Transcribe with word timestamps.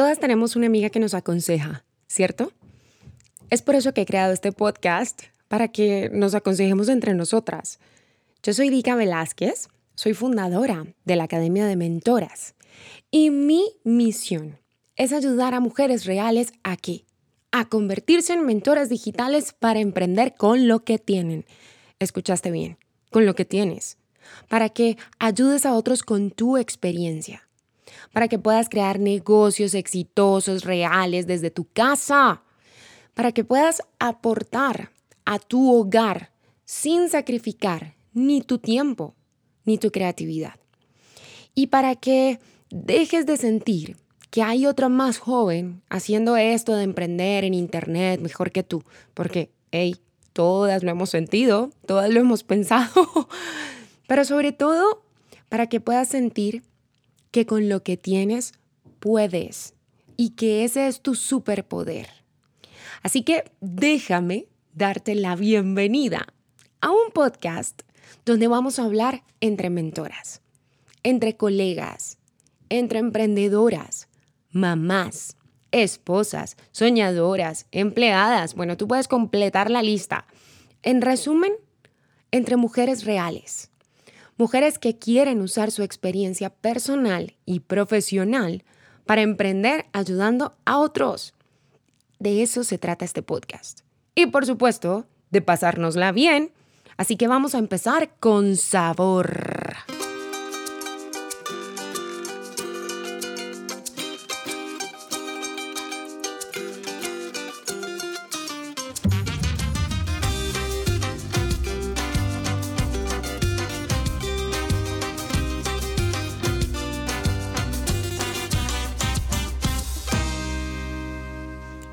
Todas 0.00 0.18
tenemos 0.18 0.56
una 0.56 0.64
amiga 0.64 0.88
que 0.88 0.98
nos 0.98 1.12
aconseja, 1.12 1.84
¿cierto? 2.06 2.54
Es 3.50 3.60
por 3.60 3.74
eso 3.74 3.92
que 3.92 4.00
he 4.00 4.06
creado 4.06 4.32
este 4.32 4.50
podcast, 4.50 5.24
para 5.46 5.68
que 5.68 6.08
nos 6.10 6.34
aconsejemos 6.34 6.88
entre 6.88 7.12
nosotras. 7.12 7.78
Yo 8.42 8.54
soy 8.54 8.70
Dika 8.70 8.96
Velázquez, 8.96 9.68
soy 9.96 10.14
fundadora 10.14 10.86
de 11.04 11.16
la 11.16 11.24
Academia 11.24 11.66
de 11.66 11.76
Mentoras 11.76 12.54
y 13.10 13.28
mi 13.28 13.74
misión 13.84 14.58
es 14.96 15.12
ayudar 15.12 15.52
a 15.52 15.60
mujeres 15.60 16.06
reales 16.06 16.54
a 16.62 16.78
qué? 16.78 17.04
A 17.52 17.68
convertirse 17.68 18.32
en 18.32 18.46
mentoras 18.46 18.88
digitales 18.88 19.52
para 19.52 19.80
emprender 19.80 20.32
con 20.34 20.66
lo 20.66 20.82
que 20.82 20.98
tienen. 20.98 21.44
Escuchaste 21.98 22.50
bien, 22.50 22.78
con 23.10 23.26
lo 23.26 23.34
que 23.34 23.44
tienes. 23.44 23.98
Para 24.48 24.70
que 24.70 24.96
ayudes 25.18 25.66
a 25.66 25.74
otros 25.74 26.02
con 26.02 26.30
tu 26.30 26.56
experiencia 26.56 27.49
para 28.12 28.28
que 28.28 28.38
puedas 28.38 28.68
crear 28.68 28.98
negocios 28.98 29.74
exitosos, 29.74 30.64
reales 30.64 31.26
desde 31.26 31.50
tu 31.50 31.66
casa, 31.72 32.42
para 33.14 33.32
que 33.32 33.44
puedas 33.44 33.82
aportar 33.98 34.90
a 35.24 35.38
tu 35.38 35.72
hogar 35.74 36.32
sin 36.64 37.08
sacrificar 37.08 37.94
ni 38.12 38.42
tu 38.42 38.58
tiempo 38.58 39.14
ni 39.64 39.78
tu 39.78 39.90
creatividad. 39.90 40.54
Y 41.54 41.68
para 41.68 41.96
que 41.96 42.40
dejes 42.70 43.26
de 43.26 43.36
sentir 43.36 43.96
que 44.30 44.42
hay 44.42 44.66
otro 44.66 44.88
más 44.88 45.18
joven 45.18 45.82
haciendo 45.88 46.36
esto 46.36 46.76
de 46.76 46.84
emprender 46.84 47.44
en 47.44 47.54
Internet 47.54 48.20
mejor 48.20 48.52
que 48.52 48.62
tú, 48.62 48.84
porque, 49.14 49.50
hey, 49.72 49.96
todas 50.32 50.82
lo 50.82 50.90
hemos 50.90 51.10
sentido, 51.10 51.70
todas 51.86 52.10
lo 52.10 52.20
hemos 52.20 52.44
pensado, 52.44 53.28
pero 54.06 54.24
sobre 54.24 54.52
todo 54.52 55.02
para 55.48 55.66
que 55.66 55.80
puedas 55.80 56.08
sentir 56.08 56.62
que 57.30 57.46
con 57.46 57.68
lo 57.68 57.82
que 57.82 57.96
tienes 57.96 58.52
puedes 58.98 59.74
y 60.16 60.30
que 60.30 60.64
ese 60.64 60.86
es 60.86 61.00
tu 61.00 61.14
superpoder. 61.14 62.08
Así 63.02 63.22
que 63.22 63.50
déjame 63.60 64.46
darte 64.74 65.14
la 65.14 65.36
bienvenida 65.36 66.26
a 66.80 66.90
un 66.90 67.10
podcast 67.12 67.82
donde 68.24 68.48
vamos 68.48 68.78
a 68.78 68.84
hablar 68.84 69.22
entre 69.40 69.70
mentoras, 69.70 70.42
entre 71.02 71.36
colegas, 71.36 72.18
entre 72.68 72.98
emprendedoras, 72.98 74.08
mamás, 74.50 75.36
esposas, 75.70 76.56
soñadoras, 76.72 77.66
empleadas. 77.70 78.54
Bueno, 78.54 78.76
tú 78.76 78.88
puedes 78.88 79.08
completar 79.08 79.70
la 79.70 79.82
lista. 79.82 80.26
En 80.82 81.00
resumen, 81.00 81.52
entre 82.30 82.56
mujeres 82.56 83.04
reales 83.04 83.69
mujeres 84.40 84.78
que 84.78 84.96
quieren 84.96 85.42
usar 85.42 85.70
su 85.70 85.82
experiencia 85.82 86.48
personal 86.48 87.34
y 87.44 87.60
profesional 87.60 88.64
para 89.04 89.20
emprender 89.20 89.84
ayudando 89.92 90.54
a 90.64 90.78
otros. 90.78 91.34
De 92.18 92.42
eso 92.42 92.64
se 92.64 92.78
trata 92.78 93.04
este 93.04 93.22
podcast. 93.22 93.80
Y 94.14 94.26
por 94.26 94.46
supuesto, 94.46 95.04
de 95.30 95.42
pasárnosla 95.42 96.12
bien. 96.12 96.52
Así 96.96 97.16
que 97.16 97.28
vamos 97.28 97.54
a 97.54 97.58
empezar 97.58 98.14
con 98.18 98.56
sabor. 98.56 99.76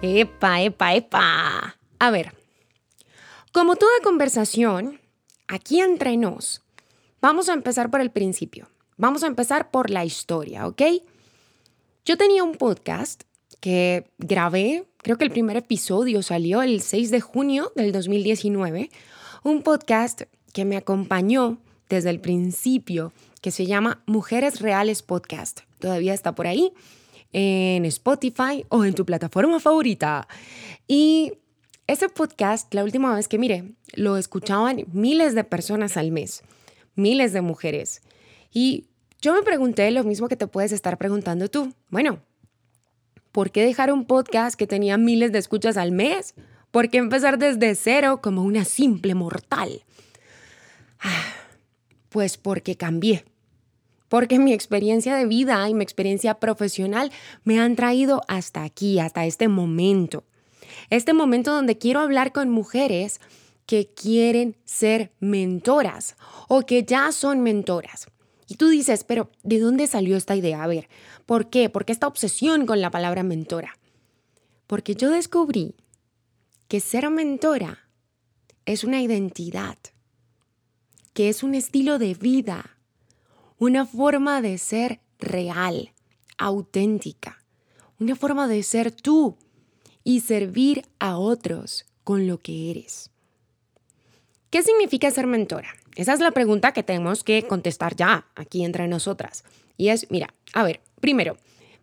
Epa, 0.02 0.62
epa, 0.62 0.94
epa. 0.94 1.76
A 1.98 2.12
ver, 2.12 2.36
como 3.52 3.76
toda 3.76 3.92
conversación, 4.04 5.02
aquí 5.48 5.80
entre 5.80 6.18
nos, 6.18 6.62
vamos 7.20 7.50
a 7.50 7.54
empezar 7.54 7.90
por 7.90 8.02
el 8.02 8.12
principio. 8.12 8.70
Vamos 8.98 9.24
a 9.24 9.28
empezar 9.28 9.72
por 9.72 9.90
la 9.90 10.06
historia, 10.06 10.68
¿ok? 10.68 10.84
Yo 12.06 12.16
tenía 12.16 12.44
un 12.44 12.54
podcast 12.54 13.24
que 13.60 14.06
grabé, 14.20 14.86
creo 14.98 15.18
que 15.18 15.26
el 15.26 15.32
primer 15.32 15.58
episodio 15.58 16.22
salió 16.22 16.62
el 16.62 16.82
6 16.82 17.10
de 17.10 17.20
junio 17.20 17.72
del 17.76 17.92
2019, 17.92 18.92
un 19.44 19.64
podcast 19.64 20.22
que 20.54 20.64
me 20.64 20.78
acompañó 20.78 21.58
desde 21.90 22.12
el 22.12 22.20
principio, 22.20 23.14
que 23.42 23.50
se 23.50 23.66
llama 23.66 24.04
Mujeres 24.06 24.62
Reales 24.62 25.02
Podcast. 25.02 25.62
Todavía 25.80 26.14
está 26.14 26.36
por 26.36 26.46
ahí 26.46 26.72
en 27.40 27.86
Spotify 27.86 28.66
o 28.70 28.84
en 28.84 28.96
tu 28.96 29.06
plataforma 29.06 29.60
favorita. 29.60 30.28
Y 30.88 31.34
ese 31.86 32.10
podcast, 32.10 32.74
la 32.74 32.84
última 32.84 33.14
vez 33.14 33.28
que 33.28 33.38
mire, 33.38 33.76
lo 33.94 34.18
escuchaban 34.18 34.86
miles 34.92 35.36
de 35.36 35.44
personas 35.44 35.98
al 35.98 36.12
mes, 36.12 36.42
miles 36.96 37.34
de 37.34 37.42
mujeres. 37.42 38.02
Y 38.52 38.88
yo 39.22 39.36
me 39.36 39.44
pregunté 39.44 39.92
lo 39.92 40.04
mismo 40.04 40.28
que 40.28 40.36
te 40.36 40.48
puedes 40.48 40.72
estar 40.72 40.98
preguntando 40.98 41.48
tú. 41.48 41.76
Bueno, 41.90 42.24
¿por 43.32 43.52
qué 43.52 43.64
dejar 43.64 43.94
un 43.94 44.06
podcast 44.06 44.58
que 44.58 44.66
tenía 44.66 44.98
miles 44.98 45.32
de 45.32 45.38
escuchas 45.38 45.78
al 45.78 45.92
mes? 45.92 46.34
¿Por 46.72 46.90
qué 46.90 46.98
empezar 46.98 47.38
desde 47.38 47.76
cero 47.76 48.20
como 48.20 48.42
una 48.42 48.66
simple 48.66 49.14
mortal? 49.14 49.84
Ah, 51.00 51.36
pues 52.10 52.36
porque 52.36 52.78
cambié 52.78 53.26
porque 54.10 54.40
mi 54.40 54.54
experiencia 54.54 55.16
de 55.16 55.26
vida 55.26 55.68
y 55.70 55.74
mi 55.74 55.84
experiencia 55.84 56.36
profesional 56.36 57.12
me 57.44 57.60
han 57.60 57.76
traído 57.76 58.22
hasta 58.28 58.64
aquí, 58.64 59.00
hasta 59.00 59.26
este 59.26 59.48
momento. 59.48 60.24
Este 60.90 61.14
momento 61.14 61.54
donde 61.54 61.78
quiero 61.78 62.00
hablar 62.00 62.32
con 62.32 62.50
mujeres 62.50 63.20
que 63.66 63.88
quieren 63.88 64.56
ser 64.66 65.12
mentoras 65.20 66.16
o 66.48 66.62
que 66.66 66.84
ya 66.84 67.12
son 67.12 67.42
mentoras. 67.42 68.08
Y 68.48 68.56
tú 68.56 68.70
dices, 68.70 69.04
pero 69.04 69.30
¿de 69.44 69.60
dónde 69.60 69.88
salió 69.88 70.16
esta 70.16 70.36
idea? 70.36 70.64
A 70.64 70.68
ver, 70.68 70.88
¿por 71.26 71.50
qué? 71.50 71.70
¿Por 71.70 71.84
qué 71.84 71.92
esta 71.92 72.08
obsesión 72.08 72.66
con 72.66 72.80
la 72.80 72.92
palabra 72.92 73.24
mentora? 73.24 73.78
Porque 74.68 74.96
yo 74.96 75.10
descubrí 75.10 75.76
que 76.70 76.80
ser 76.80 77.10
mentora 77.10 77.90
es 78.66 78.84
una 78.84 79.02
identidad, 79.02 79.78
que 81.14 81.30
es 81.30 81.44
un 81.44 81.56
estilo 81.56 82.00
de 82.00 82.14
vida, 82.14 82.77
una 83.60 83.86
forma 83.86 84.42
de 84.42 84.58
ser 84.58 85.00
real, 85.20 85.94
auténtica, 86.38 87.44
una 88.00 88.16
forma 88.16 88.48
de 88.48 88.62
ser 88.64 88.92
tú 88.92 89.36
y 90.04 90.22
servir 90.22 90.86
a 91.00 91.18
otros 91.18 91.86
con 92.04 92.28
lo 92.28 92.38
que 92.40 92.72
eres. 92.72 93.10
¿Qué 94.50 94.64
significa 94.64 95.12
ser 95.12 95.28
mentora? 95.28 95.70
Esa 95.96 96.14
es 96.14 96.20
la 96.20 96.32
pregunta 96.32 96.72
que 96.72 96.84
tenemos 96.84 97.24
que 97.24 97.44
contestar 97.44 97.96
ya 97.96 98.28
aquí 98.36 98.64
entre 98.64 98.88
nosotras. 98.88 99.44
Y 99.76 99.90
es, 99.90 100.10
mira, 100.12 100.34
a 100.54 100.64
ver, 100.64 100.80
primero, 101.02 101.38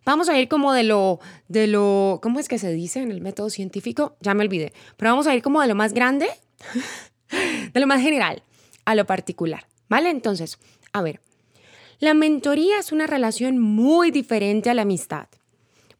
vamos 0.05 0.29
a 0.29 0.39
ir 0.39 0.47
como 0.47 0.73
de 0.73 0.83
lo, 0.83 1.19
de 1.49 1.67
lo, 1.67 2.19
¿cómo 2.23 2.39
es 2.39 2.47
que 2.47 2.57
se 2.57 2.71
dice 2.71 3.01
en 3.01 3.11
el 3.11 3.21
método 3.21 3.49
científico? 3.49 4.15
Ya 4.21 4.33
me 4.33 4.43
olvidé, 4.43 4.71
pero 4.97 5.11
vamos 5.11 5.27
a 5.27 5.35
ir 5.35 5.43
como 5.43 5.61
de 5.61 5.67
lo 5.67 5.75
más 5.75 5.93
grande, 5.93 6.27
de 7.73 7.79
lo 7.79 7.87
más 7.87 8.01
general, 8.01 8.41
a 8.85 8.95
lo 8.95 9.05
particular, 9.05 9.67
¿vale? 9.89 10.09
Entonces, 10.09 10.57
a 10.93 11.01
ver, 11.01 11.19
la 11.99 12.13
mentoría 12.13 12.79
es 12.79 12.91
una 12.91 13.07
relación 13.07 13.59
muy 13.59 14.11
diferente 14.11 14.69
a 14.69 14.73
la 14.73 14.83
amistad. 14.83 15.27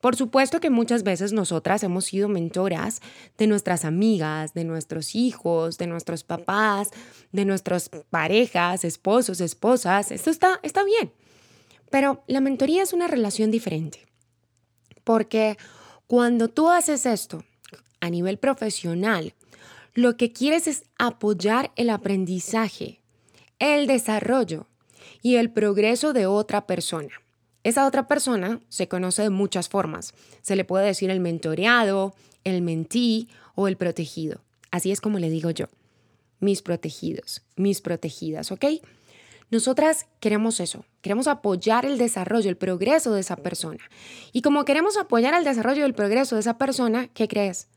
Por 0.01 0.15
supuesto 0.15 0.59
que 0.59 0.69
muchas 0.69 1.01
veces 1.01 1.33
nosotras 1.33 1.81
hemos 1.83 2.05
sido 2.05 2.29
mentoras 2.29 3.01
de 3.39 3.47
nuestras 3.47 3.85
amigas, 3.85 4.53
de 4.53 4.63
nuestros 4.63 5.15
hijos, 5.15 5.79
de 5.79 5.87
nuestros 5.87 6.23
papás, 6.23 6.91
de 7.31 7.43
nuestras 7.45 7.89
parejas, 8.11 8.83
esposos, 8.83 9.41
esposas. 9.41 10.11
Esto 10.11 10.29
está, 10.29 10.59
está 10.61 10.83
bien. 10.83 11.11
Pero 11.89 12.23
la 12.27 12.39
mentoría 12.39 12.83
es 12.83 12.93
una 12.93 13.07
relación 13.07 13.49
diferente. 13.49 14.05
Porque 15.03 15.57
cuando 16.05 16.49
tú 16.49 16.69
haces 16.69 17.07
esto 17.07 17.43
a 17.99 18.11
nivel 18.11 18.37
profesional, 18.37 19.33
lo 19.95 20.17
que 20.17 20.31
quieres 20.31 20.67
es 20.67 20.83
apoyar 20.99 21.71
el 21.77 21.89
aprendizaje, 21.89 23.01
el 23.57 23.87
desarrollo 23.87 24.67
y 25.21 25.35
el 25.35 25.51
progreso 25.51 26.13
de 26.13 26.25
otra 26.25 26.67
persona. 26.67 27.09
Esa 27.63 27.87
otra 27.87 28.07
persona 28.07 28.59
se 28.69 28.87
conoce 28.87 29.23
de 29.23 29.29
muchas 29.31 29.69
formas. 29.69 30.13
Se 30.41 30.55
le 30.55 30.65
puede 30.65 30.85
decir 30.85 31.09
el 31.09 31.19
mentoreado, 31.19 32.13
el 32.43 32.61
mentí 32.61 33.27
o 33.55 33.67
el 33.67 33.75
protegido. 33.75 34.41
Así 34.69 34.91
es 34.91 35.01
como 35.01 35.19
le 35.19 35.29
digo 35.29 35.49
yo. 35.49 35.65
Mis 36.39 36.61
protegidos, 36.61 37.41
mis 37.55 37.81
protegidas, 37.81 38.51
¿ok? 38.51 38.65
Nosotras 39.51 40.07
queremos 40.19 40.59
eso, 40.59 40.85
queremos 41.01 41.27
apoyar 41.27 41.85
el 41.85 41.97
desarrollo, 41.97 42.49
el 42.49 42.57
progreso 42.57 43.13
de 43.13 43.21
esa 43.21 43.35
persona. 43.35 43.83
Y 44.31 44.41
como 44.41 44.65
queremos 44.65 44.97
apoyar 44.97 45.33
el 45.33 45.43
desarrollo 45.43 45.81
y 45.81 45.85
el 45.85 45.93
progreso 45.93 46.35
de 46.35 46.41
esa 46.41 46.57
persona, 46.57 47.07
¿qué 47.13 47.27
crees? 47.27 47.67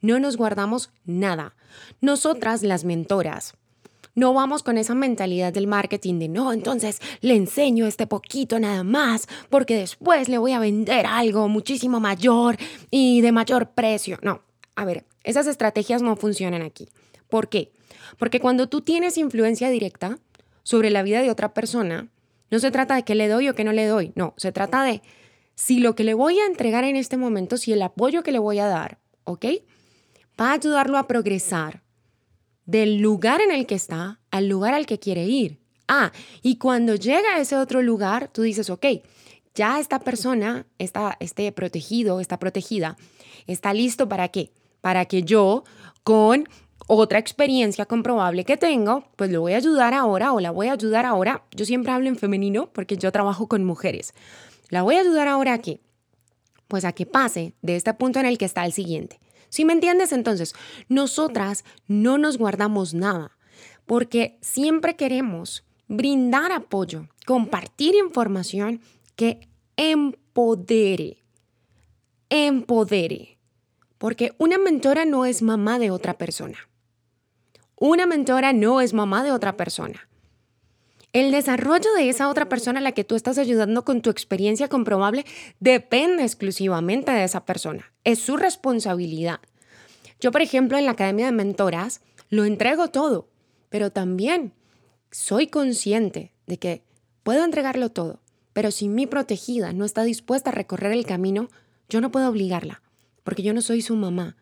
No 0.00 0.18
nos 0.20 0.36
guardamos 0.36 0.90
nada. 1.04 1.54
Nosotras, 2.00 2.62
las 2.62 2.84
mentoras, 2.84 3.54
no 4.18 4.34
vamos 4.34 4.62
con 4.62 4.78
esa 4.78 4.94
mentalidad 4.94 5.52
del 5.52 5.66
marketing 5.66 6.18
de 6.18 6.28
no, 6.28 6.52
entonces 6.52 7.00
le 7.20 7.34
enseño 7.34 7.86
este 7.86 8.06
poquito 8.06 8.58
nada 8.58 8.82
más, 8.82 9.28
porque 9.48 9.76
después 9.76 10.28
le 10.28 10.38
voy 10.38 10.52
a 10.52 10.58
vender 10.58 11.06
algo 11.06 11.48
muchísimo 11.48 12.00
mayor 12.00 12.56
y 12.90 13.20
de 13.20 13.32
mayor 13.32 13.70
precio. 13.70 14.18
No, 14.22 14.42
a 14.74 14.84
ver, 14.84 15.06
esas 15.22 15.46
estrategias 15.46 16.02
no 16.02 16.16
funcionan 16.16 16.62
aquí. 16.62 16.88
¿Por 17.28 17.48
qué? 17.48 17.70
Porque 18.18 18.40
cuando 18.40 18.68
tú 18.68 18.80
tienes 18.80 19.18
influencia 19.18 19.70
directa 19.70 20.18
sobre 20.64 20.90
la 20.90 21.02
vida 21.02 21.22
de 21.22 21.30
otra 21.30 21.54
persona, 21.54 22.08
no 22.50 22.58
se 22.58 22.70
trata 22.70 22.96
de 22.96 23.04
qué 23.04 23.14
le 23.14 23.28
doy 23.28 23.48
o 23.48 23.54
qué 23.54 23.64
no 23.64 23.72
le 23.72 23.86
doy, 23.86 24.12
no, 24.16 24.34
se 24.36 24.52
trata 24.52 24.82
de 24.82 25.00
si 25.54 25.78
lo 25.78 25.94
que 25.94 26.04
le 26.04 26.14
voy 26.14 26.38
a 26.38 26.46
entregar 26.46 26.84
en 26.84 26.96
este 26.96 27.16
momento, 27.16 27.56
si 27.56 27.72
el 27.72 27.82
apoyo 27.82 28.22
que 28.22 28.32
le 28.32 28.38
voy 28.38 28.58
a 28.58 28.66
dar, 28.66 28.98
¿ok? 29.24 29.46
Va 30.40 30.50
a 30.50 30.54
ayudarlo 30.54 30.98
a 30.98 31.06
progresar 31.06 31.82
del 32.68 32.98
lugar 32.98 33.40
en 33.40 33.50
el 33.50 33.66
que 33.66 33.74
está 33.74 34.20
al 34.30 34.46
lugar 34.46 34.74
al 34.74 34.84
que 34.84 34.98
quiere 34.98 35.24
ir. 35.24 35.58
Ah, 35.88 36.12
y 36.42 36.56
cuando 36.56 36.96
llega 36.96 37.34
a 37.34 37.40
ese 37.40 37.56
otro 37.56 37.80
lugar, 37.80 38.28
tú 38.30 38.42
dices, 38.42 38.68
ok, 38.68 38.84
ya 39.54 39.80
esta 39.80 39.98
persona 39.98 40.66
está 40.76 41.16
esté 41.18 41.50
protegido, 41.50 42.20
está 42.20 42.38
protegida, 42.38 42.98
está 43.46 43.72
listo 43.72 44.06
para 44.06 44.28
qué? 44.28 44.52
Para 44.82 45.06
que 45.06 45.22
yo, 45.22 45.64
con 46.04 46.46
otra 46.86 47.18
experiencia 47.18 47.86
comprobable 47.86 48.44
que 48.44 48.58
tengo, 48.58 49.04
pues 49.16 49.30
lo 49.30 49.40
voy 49.40 49.54
a 49.54 49.56
ayudar 49.56 49.94
ahora 49.94 50.34
o 50.34 50.40
la 50.40 50.50
voy 50.50 50.68
a 50.68 50.74
ayudar 50.74 51.06
ahora. 51.06 51.44
Yo 51.56 51.64
siempre 51.64 51.90
hablo 51.90 52.08
en 52.08 52.16
femenino 52.16 52.68
porque 52.74 52.98
yo 52.98 53.10
trabajo 53.12 53.48
con 53.48 53.64
mujeres. 53.64 54.12
La 54.68 54.82
voy 54.82 54.96
a 54.96 55.00
ayudar 55.00 55.26
ahora 55.26 55.54
a 55.54 55.58
qué? 55.58 55.80
Pues 56.68 56.84
a 56.84 56.92
que 56.92 57.06
pase 57.06 57.54
de 57.62 57.76
este 57.76 57.94
punto 57.94 58.20
en 58.20 58.26
el 58.26 58.36
que 58.36 58.44
está 58.44 58.66
el 58.66 58.74
siguiente. 58.74 59.18
Si 59.48 59.64
me 59.64 59.72
entiendes, 59.72 60.12
entonces, 60.12 60.54
nosotras 60.88 61.64
no 61.86 62.18
nos 62.18 62.38
guardamos 62.38 62.94
nada 62.94 63.38
porque 63.86 64.38
siempre 64.42 64.96
queremos 64.96 65.64
brindar 65.88 66.52
apoyo, 66.52 67.08
compartir 67.26 67.94
información 67.94 68.80
que 69.16 69.48
empodere, 69.76 71.24
empodere. 72.28 73.38
Porque 73.96 74.34
una 74.38 74.58
mentora 74.58 75.04
no 75.04 75.24
es 75.24 75.42
mamá 75.42 75.78
de 75.78 75.90
otra 75.90 76.18
persona. 76.18 76.58
Una 77.76 78.06
mentora 78.06 78.52
no 78.52 78.80
es 78.80 78.92
mamá 78.92 79.24
de 79.24 79.32
otra 79.32 79.56
persona. 79.56 80.07
El 81.12 81.30
desarrollo 81.30 81.92
de 81.94 82.10
esa 82.10 82.28
otra 82.28 82.48
persona 82.48 82.80
a 82.80 82.82
la 82.82 82.92
que 82.92 83.04
tú 83.04 83.14
estás 83.14 83.38
ayudando 83.38 83.84
con 83.84 84.02
tu 84.02 84.10
experiencia 84.10 84.68
comprobable 84.68 85.24
depende 85.58 86.22
exclusivamente 86.22 87.12
de 87.12 87.24
esa 87.24 87.46
persona. 87.46 87.92
Es 88.04 88.18
su 88.18 88.36
responsabilidad. 88.36 89.40
Yo, 90.20 90.32
por 90.32 90.42
ejemplo, 90.42 90.76
en 90.76 90.84
la 90.84 90.92
Academia 90.92 91.26
de 91.26 91.32
Mentoras 91.32 92.02
lo 92.28 92.44
entrego 92.44 92.88
todo, 92.88 93.28
pero 93.70 93.90
también 93.90 94.52
soy 95.10 95.46
consciente 95.46 96.32
de 96.46 96.58
que 96.58 96.82
puedo 97.22 97.44
entregarlo 97.44 97.90
todo, 97.90 98.20
pero 98.52 98.70
si 98.70 98.88
mi 98.88 99.06
protegida 99.06 99.72
no 99.72 99.86
está 99.86 100.02
dispuesta 100.02 100.50
a 100.50 100.54
recorrer 100.54 100.92
el 100.92 101.06
camino, 101.06 101.48
yo 101.88 102.02
no 102.02 102.10
puedo 102.10 102.28
obligarla, 102.28 102.82
porque 103.24 103.42
yo 103.42 103.54
no 103.54 103.62
soy 103.62 103.80
su 103.80 103.96
mamá, 103.96 104.36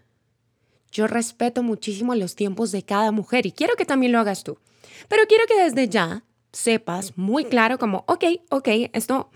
yo 0.91 1.07
respeto 1.07 1.63
muchísimo 1.63 2.15
los 2.15 2.35
tiempos 2.35 2.73
de 2.73 2.83
cada 2.83 3.13
mujer 3.13 3.47
y 3.47 3.53
quiero 3.53 3.77
que 3.77 3.85
también 3.85 4.13
lo 4.13 4.19
hagas 4.19 4.45
tú. 4.45 4.59
Pero 5.09 5.25
quiero 5.29 5.45
que 5.47 5.63
desde 5.63 5.89
ya 5.89 6.25
sepas 6.57 7.17
muy 7.19 7.45
claro 7.45 7.79
como, 7.79 8.05
ok, 8.09 8.25
ok, 8.51 8.69
esto, 8.95 9.31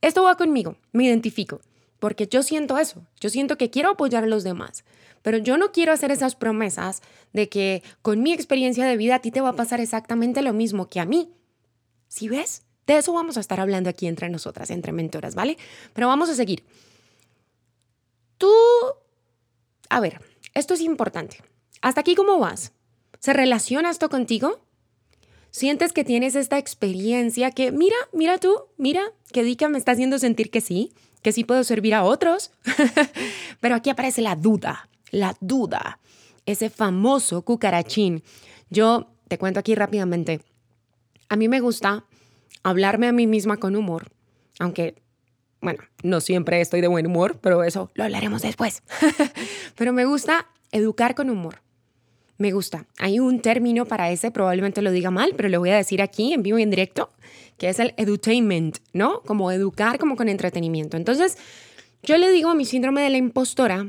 esto 0.00 0.24
va 0.24 0.36
conmigo, 0.36 0.76
me 0.92 1.04
identifico, 1.04 1.60
porque 2.00 2.26
yo 2.26 2.42
siento 2.42 2.76
eso, 2.76 3.06
yo 3.20 3.30
siento 3.30 3.56
que 3.56 3.70
quiero 3.70 3.90
apoyar 3.90 4.24
a 4.24 4.26
los 4.26 4.42
demás, 4.42 4.84
pero 5.22 5.38
yo 5.38 5.58
no 5.58 5.70
quiero 5.70 5.92
hacer 5.92 6.10
esas 6.10 6.34
promesas 6.34 7.02
de 7.32 7.48
que 7.48 7.82
con 8.02 8.20
mi 8.22 8.32
experiencia 8.32 8.84
de 8.84 8.96
vida 8.96 9.16
a 9.16 9.18
ti 9.20 9.30
te 9.30 9.40
va 9.40 9.50
a 9.50 9.56
pasar 9.56 9.80
exactamente 9.80 10.42
lo 10.42 10.52
mismo 10.52 10.88
que 10.88 11.00
a 11.00 11.04
mí. 11.04 11.30
¿Sí 12.08 12.28
ves? 12.28 12.64
De 12.86 12.96
eso 12.96 13.12
vamos 13.12 13.36
a 13.36 13.40
estar 13.40 13.60
hablando 13.60 13.90
aquí 13.90 14.06
entre 14.06 14.28
nosotras, 14.28 14.70
entre 14.70 14.92
mentoras, 14.92 15.34
¿vale? 15.34 15.58
Pero 15.92 16.08
vamos 16.08 16.28
a 16.30 16.34
seguir. 16.34 16.64
Tú, 18.38 18.52
a 19.88 20.00
ver, 20.00 20.20
esto 20.54 20.74
es 20.74 20.80
importante. 20.80 21.42
¿Hasta 21.80 22.00
aquí 22.00 22.14
cómo 22.14 22.38
vas? 22.38 22.72
¿Se 23.18 23.32
relaciona 23.32 23.90
esto 23.90 24.08
contigo? 24.08 24.60
¿Sientes 25.56 25.94
que 25.94 26.04
tienes 26.04 26.34
esta 26.34 26.58
experiencia 26.58 27.50
que, 27.50 27.72
mira, 27.72 27.96
mira 28.12 28.36
tú, 28.36 28.54
mira, 28.76 29.00
que 29.32 29.42
Dika 29.42 29.70
me 29.70 29.78
está 29.78 29.92
haciendo 29.92 30.18
sentir 30.18 30.50
que 30.50 30.60
sí, 30.60 30.92
que 31.22 31.32
sí 31.32 31.44
puedo 31.44 31.64
servir 31.64 31.94
a 31.94 32.04
otros? 32.04 32.50
Pero 33.60 33.74
aquí 33.74 33.88
aparece 33.88 34.20
la 34.20 34.36
duda, 34.36 34.90
la 35.10 35.34
duda, 35.40 35.98
ese 36.44 36.68
famoso 36.68 37.40
cucarachín. 37.40 38.22
Yo 38.68 39.08
te 39.28 39.38
cuento 39.38 39.58
aquí 39.58 39.74
rápidamente. 39.74 40.42
A 41.30 41.36
mí 41.36 41.48
me 41.48 41.60
gusta 41.60 42.04
hablarme 42.62 43.08
a 43.08 43.12
mí 43.12 43.26
misma 43.26 43.56
con 43.56 43.76
humor, 43.76 44.12
aunque, 44.58 44.96
bueno, 45.62 45.82
no 46.02 46.20
siempre 46.20 46.60
estoy 46.60 46.82
de 46.82 46.88
buen 46.88 47.06
humor, 47.06 47.38
pero 47.40 47.64
eso 47.64 47.90
lo 47.94 48.04
hablaremos 48.04 48.42
después. 48.42 48.82
Pero 49.74 49.94
me 49.94 50.04
gusta 50.04 50.48
educar 50.70 51.14
con 51.14 51.30
humor. 51.30 51.62
Me 52.38 52.52
gusta. 52.52 52.86
Hay 52.98 53.18
un 53.18 53.40
término 53.40 53.86
para 53.86 54.10
ese, 54.10 54.30
probablemente 54.30 54.82
lo 54.82 54.90
diga 54.90 55.10
mal, 55.10 55.32
pero 55.36 55.48
lo 55.48 55.58
voy 55.58 55.70
a 55.70 55.76
decir 55.76 56.02
aquí 56.02 56.32
en 56.32 56.42
vivo 56.42 56.58
y 56.58 56.62
en 56.62 56.70
directo, 56.70 57.10
que 57.56 57.68
es 57.68 57.78
el 57.78 57.94
edutainment, 57.96 58.78
¿no? 58.92 59.22
Como 59.22 59.50
educar 59.50 59.98
como 59.98 60.16
con 60.16 60.28
entretenimiento. 60.28 60.96
Entonces, 60.96 61.38
yo 62.02 62.18
le 62.18 62.30
digo 62.30 62.50
a 62.50 62.54
mi 62.54 62.64
síndrome 62.64 63.00
de 63.02 63.10
la 63.10 63.16
impostora, 63.16 63.86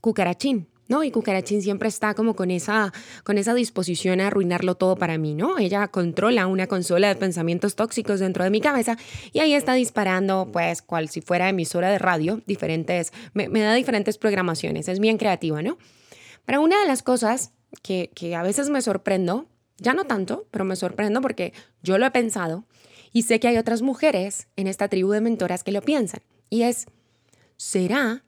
cucarachín, 0.00 0.68
¿no? 0.90 1.04
Y 1.04 1.12
Cucarachín 1.12 1.62
siempre 1.62 1.88
está 1.88 2.14
como 2.14 2.34
con 2.34 2.50
esa, 2.50 2.92
con 3.22 3.38
esa 3.38 3.54
disposición 3.54 4.20
a 4.20 4.26
arruinarlo 4.26 4.74
todo 4.74 4.96
para 4.96 5.18
mí, 5.18 5.34
¿no? 5.34 5.56
Ella 5.56 5.86
controla 5.86 6.48
una 6.48 6.66
consola 6.66 7.06
de 7.06 7.14
pensamientos 7.14 7.76
tóxicos 7.76 8.18
dentro 8.18 8.42
de 8.42 8.50
mi 8.50 8.60
cabeza 8.60 8.98
y 9.32 9.38
ahí 9.38 9.54
está 9.54 9.74
disparando, 9.74 10.48
pues, 10.52 10.82
cual 10.82 11.08
si 11.08 11.20
fuera 11.20 11.48
emisora 11.48 11.90
de 11.90 11.98
radio, 11.98 12.40
diferentes, 12.44 13.12
me, 13.34 13.48
me 13.48 13.60
da 13.60 13.74
diferentes 13.74 14.18
programaciones, 14.18 14.88
es 14.88 14.98
bien 14.98 15.16
creativa, 15.16 15.62
¿no? 15.62 15.78
Pero 16.44 16.60
una 16.60 16.80
de 16.80 16.88
las 16.88 17.04
cosas 17.04 17.52
que, 17.82 18.10
que 18.14 18.34
a 18.34 18.42
veces 18.42 18.70
me 18.70 18.82
sorprendo, 18.82 19.46
ya 19.78 19.94
no 19.94 20.04
tanto, 20.04 20.46
pero 20.50 20.64
me 20.64 20.76
sorprendo 20.76 21.20
porque 21.20 21.52
yo 21.82 21.98
lo 21.98 22.06
he 22.06 22.10
pensado 22.10 22.64
y 23.12 23.22
sé 23.22 23.40
que 23.40 23.48
hay 23.48 23.56
otras 23.56 23.82
mujeres 23.82 24.48
en 24.56 24.66
esta 24.66 24.88
tribu 24.88 25.10
de 25.10 25.20
mentoras 25.20 25.64
que 25.64 25.72
lo 25.72 25.82
piensan, 25.82 26.20
y 26.48 26.62
es, 26.62 26.86
¿será 27.56 28.24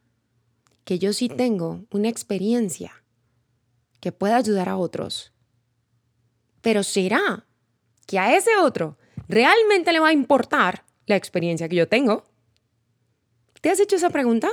que 0.84 0.98
yo 0.98 1.12
sí 1.12 1.28
tengo 1.28 1.84
una 1.90 2.08
experiencia 2.08 3.02
que 4.02 4.12
pueda 4.12 4.36
ayudar 4.36 4.68
a 4.68 4.76
otros. 4.76 5.32
Pero 6.60 6.82
será 6.82 7.46
que 8.06 8.18
a 8.18 8.36
ese 8.36 8.56
otro 8.56 8.98
realmente 9.28 9.92
le 9.92 10.00
va 10.00 10.08
a 10.08 10.12
importar 10.12 10.84
la 11.06 11.16
experiencia 11.16 11.68
que 11.68 11.76
yo 11.76 11.88
tengo. 11.88 12.24
¿Te 13.60 13.70
has 13.70 13.78
hecho 13.78 13.96
esa 13.96 14.10
pregunta? 14.10 14.50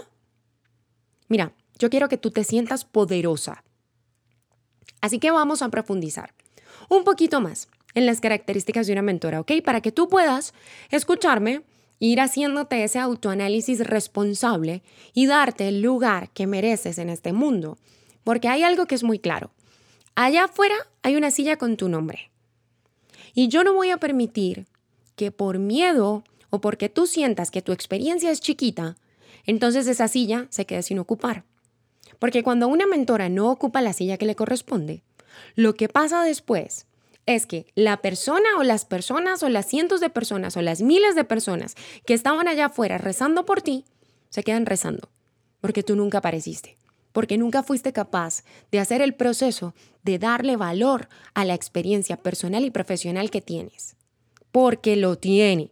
Mira, 1.27 1.53
yo 1.79 1.89
quiero 1.89 2.09
que 2.09 2.17
tú 2.17 2.29
te 2.29 2.43
sientas 2.43 2.85
poderosa. 2.85 3.63
Así 5.01 5.19
que 5.19 5.31
vamos 5.31 5.61
a 5.61 5.69
profundizar 5.69 6.33
un 6.89 7.03
poquito 7.03 7.41
más 7.41 7.69
en 7.93 8.05
las 8.05 8.21
características 8.21 8.87
de 8.87 8.93
una 8.93 9.01
mentora, 9.01 9.39
¿ok? 9.39 9.51
Para 9.63 9.81
que 9.81 9.91
tú 9.91 10.09
puedas 10.09 10.53
escucharme 10.91 11.61
ir 11.99 12.21
haciéndote 12.21 12.83
ese 12.83 12.99
autoanálisis 12.99 13.79
responsable 13.85 14.83
y 15.13 15.25
darte 15.25 15.67
el 15.67 15.81
lugar 15.81 16.29
que 16.31 16.47
mereces 16.47 16.97
en 16.97 17.09
este 17.09 17.33
mundo. 17.33 17.77
Porque 18.23 18.47
hay 18.47 18.63
algo 18.63 18.85
que 18.85 18.95
es 18.95 19.03
muy 19.03 19.19
claro. 19.19 19.51
Allá 20.15 20.45
afuera 20.45 20.75
hay 21.03 21.15
una 21.15 21.31
silla 21.31 21.57
con 21.57 21.77
tu 21.77 21.89
nombre. 21.89 22.31
Y 23.33 23.47
yo 23.47 23.63
no 23.63 23.73
voy 23.73 23.89
a 23.89 23.97
permitir 23.97 24.65
que 25.15 25.31
por 25.31 25.59
miedo 25.59 26.23
o 26.49 26.61
porque 26.61 26.89
tú 26.89 27.05
sientas 27.05 27.51
que 27.51 27.61
tu 27.61 27.71
experiencia 27.71 28.31
es 28.31 28.41
chiquita, 28.41 28.95
entonces 29.45 29.87
esa 29.87 30.07
silla 30.07 30.47
se 30.49 30.65
quede 30.65 30.83
sin 30.83 30.99
ocupar. 30.99 31.43
Porque 32.19 32.43
cuando 32.43 32.67
una 32.67 32.85
mentora 32.85 33.29
no 33.29 33.49
ocupa 33.49 33.81
la 33.81 33.93
silla 33.93 34.17
que 34.17 34.25
le 34.25 34.35
corresponde, 34.35 35.03
lo 35.55 35.73
que 35.73 35.89
pasa 35.89 36.23
después 36.23 36.85
es 37.25 37.45
que 37.45 37.67
la 37.75 38.01
persona 38.01 38.57
o 38.57 38.63
las 38.63 38.85
personas 38.85 39.43
o 39.43 39.49
las 39.49 39.67
cientos 39.67 40.01
de 40.01 40.09
personas 40.09 40.57
o 40.57 40.61
las 40.61 40.81
miles 40.81 41.15
de 41.15 41.23
personas 41.23 41.75
que 42.05 42.13
estaban 42.13 42.47
allá 42.47 42.67
afuera 42.67 42.97
rezando 42.97 43.45
por 43.45 43.61
ti, 43.61 43.85
se 44.29 44.43
quedan 44.43 44.65
rezando, 44.65 45.09
porque 45.61 45.83
tú 45.83 45.95
nunca 45.95 46.19
apareciste, 46.19 46.75
porque 47.11 47.37
nunca 47.37 47.63
fuiste 47.63 47.93
capaz 47.93 48.43
de 48.71 48.79
hacer 48.79 49.01
el 49.01 49.13
proceso 49.13 49.73
de 50.03 50.19
darle 50.19 50.57
valor 50.57 51.07
a 51.33 51.45
la 51.45 51.53
experiencia 51.53 52.17
personal 52.17 52.65
y 52.65 52.71
profesional 52.71 53.29
que 53.29 53.41
tienes, 53.41 53.95
porque 54.51 54.95
lo 54.95 55.17
tiene, 55.17 55.71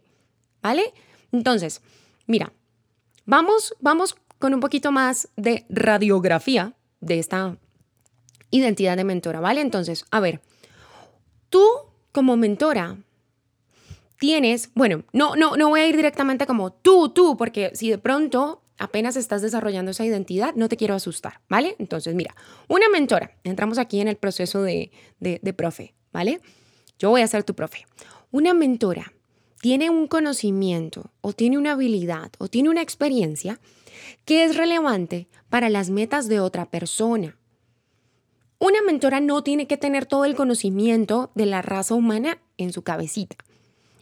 ¿vale? 0.62 0.92
Entonces, 1.32 1.82
mira, 2.26 2.52
vamos, 3.26 3.74
vamos 3.80 4.16
con 4.38 4.54
un 4.54 4.60
poquito 4.60 4.92
más 4.92 5.28
de 5.36 5.66
radiografía 5.68 6.74
de 7.00 7.18
esta 7.18 7.56
identidad 8.50 8.96
de 8.96 9.04
mentora, 9.04 9.40
¿vale? 9.40 9.60
Entonces, 9.60 10.04
a 10.10 10.20
ver, 10.20 10.40
Tú, 11.50 11.64
como 12.12 12.36
mentora, 12.36 12.98
tienes, 14.18 14.70
bueno, 14.74 15.04
no, 15.12 15.34
no, 15.34 15.56
no 15.56 15.68
voy 15.70 15.80
a 15.80 15.86
ir 15.86 15.96
directamente 15.96 16.46
como 16.46 16.72
tú, 16.72 17.08
tú, 17.08 17.36
porque 17.36 17.70
si 17.74 17.90
de 17.90 17.98
pronto 17.98 18.62
apenas 18.78 19.16
estás 19.16 19.40
desarrollando 19.40 19.90
esa 19.90 20.04
identidad, 20.04 20.54
no 20.54 20.68
te 20.68 20.76
quiero 20.76 20.94
asustar, 20.94 21.40
¿vale? 21.48 21.74
Entonces, 21.78 22.14
mira, 22.14 22.34
una 22.68 22.88
mentora, 22.90 23.32
entramos 23.44 23.78
aquí 23.78 24.00
en 24.00 24.08
el 24.08 24.16
proceso 24.16 24.62
de, 24.62 24.90
de, 25.20 25.40
de 25.42 25.52
profe, 25.52 25.94
¿vale? 26.12 26.40
yo 26.98 27.10
voy 27.10 27.22
a 27.22 27.26
ser 27.28 27.44
tu 27.44 27.54
profe. 27.54 27.86
Una 28.30 28.54
mentora 28.54 29.12
tiene 29.60 29.90
un 29.90 30.06
conocimiento 30.06 31.10
o 31.20 31.32
tiene 31.32 31.58
una 31.58 31.72
habilidad 31.72 32.30
o 32.38 32.48
tiene 32.48 32.68
una 32.68 32.82
experiencia 32.82 33.60
que 34.24 34.44
es 34.44 34.56
relevante 34.56 35.28
para 35.48 35.68
las 35.68 35.90
metas 35.90 36.28
de 36.28 36.40
otra 36.40 36.66
persona. 36.66 37.36
Una 38.58 38.82
mentora 38.82 39.20
no 39.20 39.42
tiene 39.42 39.66
que 39.66 39.76
tener 39.76 40.06
todo 40.06 40.24
el 40.24 40.34
conocimiento 40.34 41.30
de 41.34 41.46
la 41.46 41.62
raza 41.62 41.94
humana 41.94 42.38
en 42.56 42.72
su 42.72 42.82
cabecita. 42.82 43.36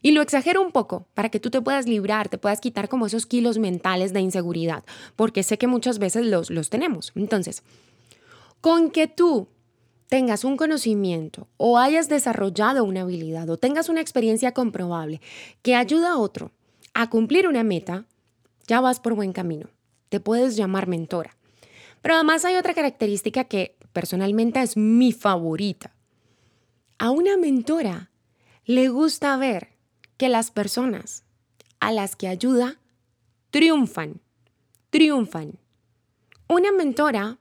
Y 0.03 0.13
lo 0.13 0.23
exagero 0.23 0.63
un 0.63 0.73
poco 0.73 1.07
para 1.15 1.31
que 1.31 1.41
tú 1.41 1.51
te 1.51 1.61
puedas 1.61 1.87
librar, 1.87 2.29
te 2.29 2.39
puedas 2.39 2.61
quitar 2.61 2.89
como 2.89 3.07
esos 3.07 3.27
kilos 3.27 3.59
mentales 3.59 4.13
de 4.13 4.21
inseguridad, 4.21 4.85
porque 5.17 5.43
sé 5.43 5.59
que 5.59 5.67
muchas 5.67 5.99
veces 5.99 6.27
los, 6.27 6.51
los 6.51 6.71
tenemos. 6.71 7.13
Entonces, 7.17 7.63
con 8.61 8.91
que 8.91 9.09
tú 9.09 9.49
tengas 10.09 10.45
un 10.45 10.57
conocimiento 10.57 11.49
o 11.57 11.79
hayas 11.79 12.09
desarrollado 12.09 12.85
una 12.85 13.03
habilidad 13.03 13.49
o 13.51 13.59
tengas 13.59 13.89
una 13.89 14.01
experiencia 14.01 14.53
comprobable 14.53 15.21
que 15.63 15.75
ayuda 15.75 16.13
a 16.13 16.19
otro 16.19 16.53
a 16.95 17.11
cumplir 17.11 17.47
una 17.47 17.63
meta, 17.63 18.07
ya 18.67 18.81
vas 18.81 19.01
por 19.01 19.15
buen 19.15 19.33
camino. 19.33 19.69
Te 20.09 20.21
puedes 20.21 20.57
llamar 20.57 20.87
mentora. 20.87 21.37
Pero 22.01 22.15
además 22.15 22.45
hay 22.45 22.57
otra 22.57 22.73
característica 22.73 23.45
que 23.45 23.77
personalmente 23.93 24.63
es 24.63 24.77
mi 24.77 25.13
favorita. 25.13 25.95
A 26.99 27.11
una 27.11 27.37
mentora 27.37 28.11
le 28.65 28.89
gusta 28.89 29.37
ver 29.37 29.77
que 30.17 30.29
las 30.29 30.51
personas 30.51 31.25
a 31.81 31.93
las 31.93 32.17
que 32.17 32.29
ayuda 32.29 32.79
triunfan, 33.51 34.21
triunfan. 34.91 35.59
Una 36.49 36.73
mentora 36.73 37.39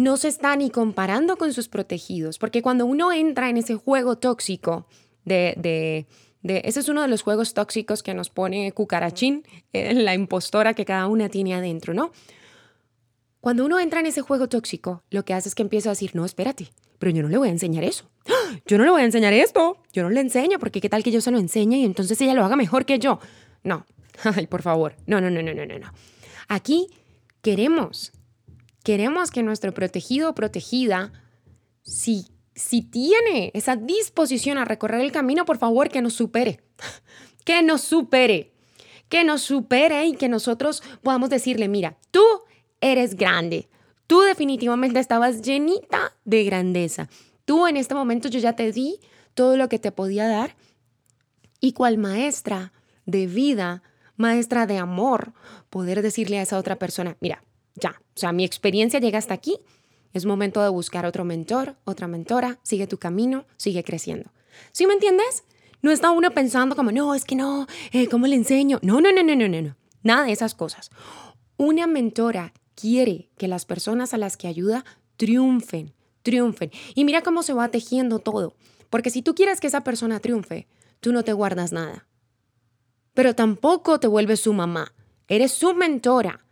no 0.00 0.16
se 0.16 0.28
está 0.28 0.56
ni 0.56 0.70
comparando 0.70 1.36
con 1.36 1.52
sus 1.52 1.68
protegidos, 1.68 2.38
porque 2.38 2.62
cuando 2.62 2.86
uno 2.86 3.12
entra 3.12 3.48
en 3.48 3.56
ese 3.56 3.74
juego 3.76 4.16
tóxico 4.16 4.86
de, 5.24 6.06
de, 6.42 6.62
ese 6.64 6.80
es 6.80 6.88
uno 6.88 7.02
de 7.02 7.08
los 7.08 7.22
juegos 7.22 7.54
tóxicos 7.54 8.02
que 8.02 8.14
nos 8.14 8.30
pone 8.30 8.72
Cucarachín, 8.72 9.44
eh, 9.72 9.94
la 9.94 10.14
impostora 10.14 10.74
que 10.74 10.84
cada 10.84 11.06
una 11.06 11.28
tiene 11.28 11.54
adentro, 11.54 11.94
¿no? 11.94 12.12
Cuando 13.40 13.64
uno 13.64 13.78
entra 13.78 14.00
en 14.00 14.06
ese 14.06 14.20
juego 14.20 14.48
tóxico, 14.48 15.02
lo 15.10 15.24
que 15.24 15.34
hace 15.34 15.48
es 15.48 15.54
que 15.54 15.62
empieza 15.62 15.88
a 15.88 15.92
decir, 15.92 16.10
no, 16.14 16.24
espérate, 16.24 16.70
pero 16.98 17.12
yo 17.12 17.22
no 17.22 17.28
le 17.28 17.38
voy 17.38 17.48
a 17.48 17.52
enseñar 17.52 17.84
eso. 17.84 18.10
Yo 18.66 18.76
no 18.76 18.84
le 18.84 18.90
voy 18.90 19.00
a 19.00 19.06
enseñar 19.06 19.32
esto. 19.32 19.78
Yo 19.92 20.02
no 20.02 20.10
le 20.10 20.20
enseño, 20.20 20.58
porque 20.58 20.82
qué 20.82 20.90
tal 20.90 21.02
que 21.02 21.10
yo 21.10 21.22
se 21.22 21.30
lo 21.30 21.38
enseñe 21.38 21.78
y 21.78 21.84
entonces 21.84 22.20
ella 22.20 22.34
lo 22.34 22.44
haga 22.44 22.56
mejor 22.56 22.84
que 22.84 22.98
yo. 22.98 23.18
No, 23.64 23.86
ay, 24.24 24.46
por 24.46 24.60
favor, 24.60 24.94
no, 25.06 25.20
no, 25.20 25.30
no, 25.30 25.42
no, 25.42 25.54
no, 25.54 25.64
no. 25.64 25.92
Aquí 26.48 26.88
queremos 27.40 28.12
queremos 28.82 29.30
que 29.30 29.42
nuestro 29.42 29.72
protegido 29.72 30.30
o 30.30 30.34
protegida, 30.34 31.12
si, 31.82 32.26
si 32.54 32.82
tiene 32.82 33.50
esa 33.54 33.76
disposición 33.76 34.58
a 34.58 34.64
recorrer 34.64 35.00
el 35.00 35.12
camino, 35.12 35.44
por 35.44 35.58
favor, 35.58 35.88
que 35.88 36.02
nos 36.02 36.14
supere, 36.14 36.60
que 37.44 37.62
nos 37.62 37.82
supere, 37.82 38.52
que 39.08 39.24
nos 39.24 39.42
supere 39.42 40.06
y 40.06 40.14
que 40.14 40.28
nosotros 40.28 40.82
podamos 41.02 41.30
decirle, 41.30 41.68
mira, 41.68 41.98
tú 42.10 42.24
eres 42.80 43.16
grande, 43.16 43.68
tú 44.06 44.20
definitivamente 44.20 45.00
estabas 45.00 45.42
llenita 45.42 46.14
de 46.24 46.44
grandeza, 46.44 47.08
tú 47.44 47.66
en 47.66 47.76
este 47.76 47.94
momento 47.94 48.28
yo 48.28 48.38
ya 48.38 48.54
te 48.54 48.72
di 48.72 49.00
todo 49.34 49.56
lo 49.56 49.68
que 49.68 49.78
te 49.78 49.92
podía 49.92 50.28
dar. 50.28 50.56
Y 51.62 51.72
cual 51.72 51.98
maestra 51.98 52.72
de 53.04 53.26
vida, 53.26 53.82
maestra 54.16 54.66
de 54.66 54.78
amor, 54.78 55.34
poder 55.68 56.00
decirle 56.02 56.38
a 56.38 56.42
esa 56.42 56.58
otra 56.58 56.78
persona, 56.78 57.16
mira, 57.20 57.42
ya, 57.80 58.00
o 58.14 58.18
sea, 58.18 58.32
mi 58.32 58.44
experiencia 58.44 59.00
llega 59.00 59.18
hasta 59.18 59.34
aquí. 59.34 59.58
Es 60.12 60.26
momento 60.26 60.62
de 60.62 60.68
buscar 60.68 61.06
otro 61.06 61.24
mentor, 61.24 61.76
otra 61.84 62.08
mentora, 62.08 62.58
sigue 62.62 62.86
tu 62.86 62.98
camino, 62.98 63.46
sigue 63.56 63.84
creciendo. 63.84 64.30
¿Sí 64.72 64.86
me 64.86 64.94
entiendes? 64.94 65.44
No 65.82 65.90
está 65.90 66.10
uno 66.10 66.30
pensando 66.32 66.76
como, 66.76 66.92
no, 66.92 67.14
es 67.14 67.24
que 67.24 67.36
no, 67.36 67.66
eh, 67.92 68.08
¿cómo 68.08 68.26
le 68.26 68.36
enseño? 68.36 68.78
No, 68.82 69.00
no, 69.00 69.12
no, 69.12 69.22
no, 69.22 69.36
no, 69.36 69.48
no, 69.48 69.62
no. 69.62 69.76
Nada 70.02 70.24
de 70.24 70.32
esas 70.32 70.54
cosas. 70.54 70.90
Una 71.56 71.86
mentora 71.86 72.52
quiere 72.74 73.30
que 73.38 73.48
las 73.48 73.64
personas 73.64 74.14
a 74.14 74.18
las 74.18 74.36
que 74.36 74.48
ayuda 74.48 74.84
triunfen, 75.16 75.94
triunfen. 76.22 76.70
Y 76.94 77.04
mira 77.04 77.22
cómo 77.22 77.42
se 77.42 77.52
va 77.52 77.68
tejiendo 77.68 78.18
todo. 78.18 78.54
Porque 78.88 79.10
si 79.10 79.22
tú 79.22 79.34
quieres 79.34 79.60
que 79.60 79.68
esa 79.68 79.84
persona 79.84 80.20
triunfe, 80.20 80.66
tú 81.00 81.12
no 81.12 81.22
te 81.22 81.32
guardas 81.32 81.72
nada. 81.72 82.06
Pero 83.14 83.34
tampoco 83.34 84.00
te 84.00 84.06
vuelves 84.06 84.40
su 84.40 84.52
mamá. 84.52 84.92
Eres 85.28 85.52
su 85.52 85.74
mentora. 85.74 86.44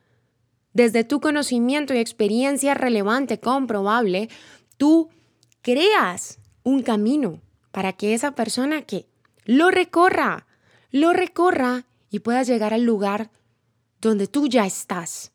Desde 0.78 1.02
tu 1.02 1.18
conocimiento 1.20 1.92
y 1.92 1.98
experiencia 1.98 2.72
relevante, 2.72 3.40
comprobable, 3.40 4.28
tú 4.76 5.08
creas 5.60 6.38
un 6.62 6.84
camino 6.84 7.42
para 7.72 7.94
que 7.94 8.14
esa 8.14 8.36
persona 8.36 8.82
que 8.82 9.08
lo 9.44 9.72
recorra, 9.72 10.46
lo 10.92 11.12
recorra 11.12 11.84
y 12.10 12.20
puedas 12.20 12.46
llegar 12.46 12.74
al 12.74 12.84
lugar 12.84 13.32
donde 14.00 14.28
tú 14.28 14.46
ya 14.46 14.66
estás. 14.66 15.32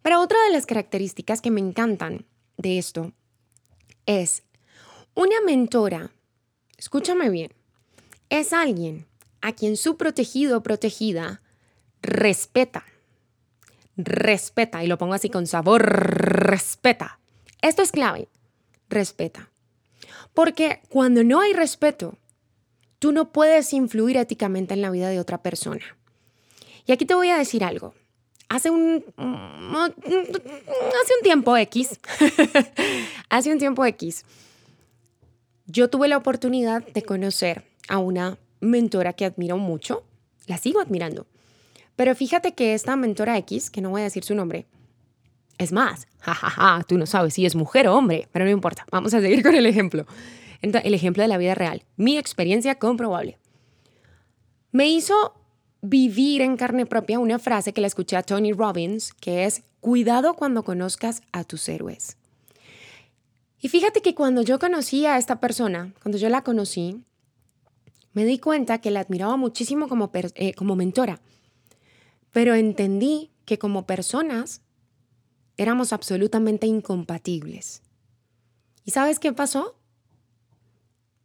Pero 0.00 0.22
otra 0.22 0.38
de 0.46 0.52
las 0.54 0.64
características 0.64 1.42
que 1.42 1.50
me 1.50 1.60
encantan 1.60 2.24
de 2.56 2.78
esto 2.78 3.12
es 4.06 4.42
una 5.14 5.42
mentora, 5.44 6.12
escúchame 6.78 7.28
bien, 7.28 7.52
es 8.30 8.54
alguien 8.54 9.04
a 9.42 9.52
quien 9.52 9.76
su 9.76 9.98
protegido 9.98 10.56
o 10.56 10.62
protegida 10.62 11.42
respeta 12.00 12.86
respeta, 14.04 14.82
y 14.84 14.86
lo 14.86 14.98
pongo 14.98 15.14
así 15.14 15.30
con 15.30 15.46
sabor, 15.46 15.82
respeta. 15.82 17.18
Esto 17.62 17.82
es 17.82 17.92
clave, 17.92 18.28
respeta. 18.88 19.50
Porque 20.34 20.80
cuando 20.88 21.24
no 21.24 21.40
hay 21.40 21.52
respeto, 21.52 22.16
tú 22.98 23.12
no 23.12 23.32
puedes 23.32 23.72
influir 23.72 24.16
éticamente 24.16 24.74
en 24.74 24.82
la 24.82 24.90
vida 24.90 25.08
de 25.08 25.20
otra 25.20 25.42
persona. 25.42 25.84
Y 26.86 26.92
aquí 26.92 27.06
te 27.06 27.14
voy 27.14 27.30
a 27.30 27.38
decir 27.38 27.64
algo. 27.64 27.94
Hace 28.48 28.70
un, 28.70 29.04
hace 29.16 31.14
un 31.16 31.22
tiempo 31.22 31.56
X, 31.56 32.00
hace 33.28 33.52
un 33.52 33.58
tiempo 33.58 33.84
X, 33.84 34.24
yo 35.66 35.88
tuve 35.88 36.08
la 36.08 36.16
oportunidad 36.16 36.84
de 36.84 37.02
conocer 37.02 37.64
a 37.88 37.98
una 37.98 38.38
mentora 38.58 39.12
que 39.12 39.24
admiro 39.24 39.56
mucho, 39.56 40.02
la 40.48 40.58
sigo 40.58 40.80
admirando, 40.80 41.26
pero 42.00 42.14
fíjate 42.14 42.54
que 42.54 42.72
esta 42.72 42.96
mentora 42.96 43.36
X, 43.36 43.68
que 43.68 43.82
no 43.82 43.90
voy 43.90 44.00
a 44.00 44.04
decir 44.04 44.24
su 44.24 44.34
nombre, 44.34 44.64
es 45.58 45.70
más, 45.70 46.08
jajaja, 46.20 46.82
tú 46.84 46.96
no 46.96 47.04
sabes 47.04 47.34
si 47.34 47.44
es 47.44 47.54
mujer 47.54 47.88
o 47.88 47.94
hombre, 47.94 48.26
pero 48.32 48.46
no 48.46 48.50
importa, 48.50 48.86
vamos 48.90 49.12
a 49.12 49.20
seguir 49.20 49.42
con 49.42 49.54
el 49.54 49.66
ejemplo. 49.66 50.06
el 50.62 50.94
ejemplo 50.94 51.22
de 51.22 51.28
la 51.28 51.36
vida 51.36 51.54
real, 51.54 51.82
mi 51.98 52.16
experiencia 52.16 52.76
comprobable. 52.76 53.36
Me 54.72 54.88
hizo 54.88 55.34
vivir 55.82 56.40
en 56.40 56.56
carne 56.56 56.86
propia 56.86 57.18
una 57.18 57.38
frase 57.38 57.74
que 57.74 57.82
la 57.82 57.86
escuché 57.88 58.16
a 58.16 58.22
Tony 58.22 58.54
Robbins, 58.54 59.12
que 59.12 59.44
es, 59.44 59.62
cuidado 59.80 60.32
cuando 60.32 60.62
conozcas 60.62 61.20
a 61.32 61.44
tus 61.44 61.68
héroes. 61.68 62.16
Y 63.60 63.68
fíjate 63.68 64.00
que 64.00 64.14
cuando 64.14 64.40
yo 64.40 64.58
conocí 64.58 65.04
a 65.04 65.18
esta 65.18 65.38
persona, 65.38 65.92
cuando 66.00 66.16
yo 66.16 66.30
la 66.30 66.44
conocí, 66.44 67.04
me 68.14 68.24
di 68.24 68.38
cuenta 68.38 68.78
que 68.78 68.90
la 68.90 69.00
admiraba 69.00 69.36
muchísimo 69.36 69.86
como, 69.86 70.10
eh, 70.14 70.54
como 70.54 70.76
mentora 70.76 71.20
pero 72.32 72.54
entendí 72.54 73.30
que 73.44 73.58
como 73.58 73.86
personas 73.86 74.62
éramos 75.56 75.92
absolutamente 75.92 76.66
incompatibles. 76.66 77.82
¿Y 78.84 78.92
sabes 78.92 79.18
qué 79.18 79.32
pasó? 79.32 79.76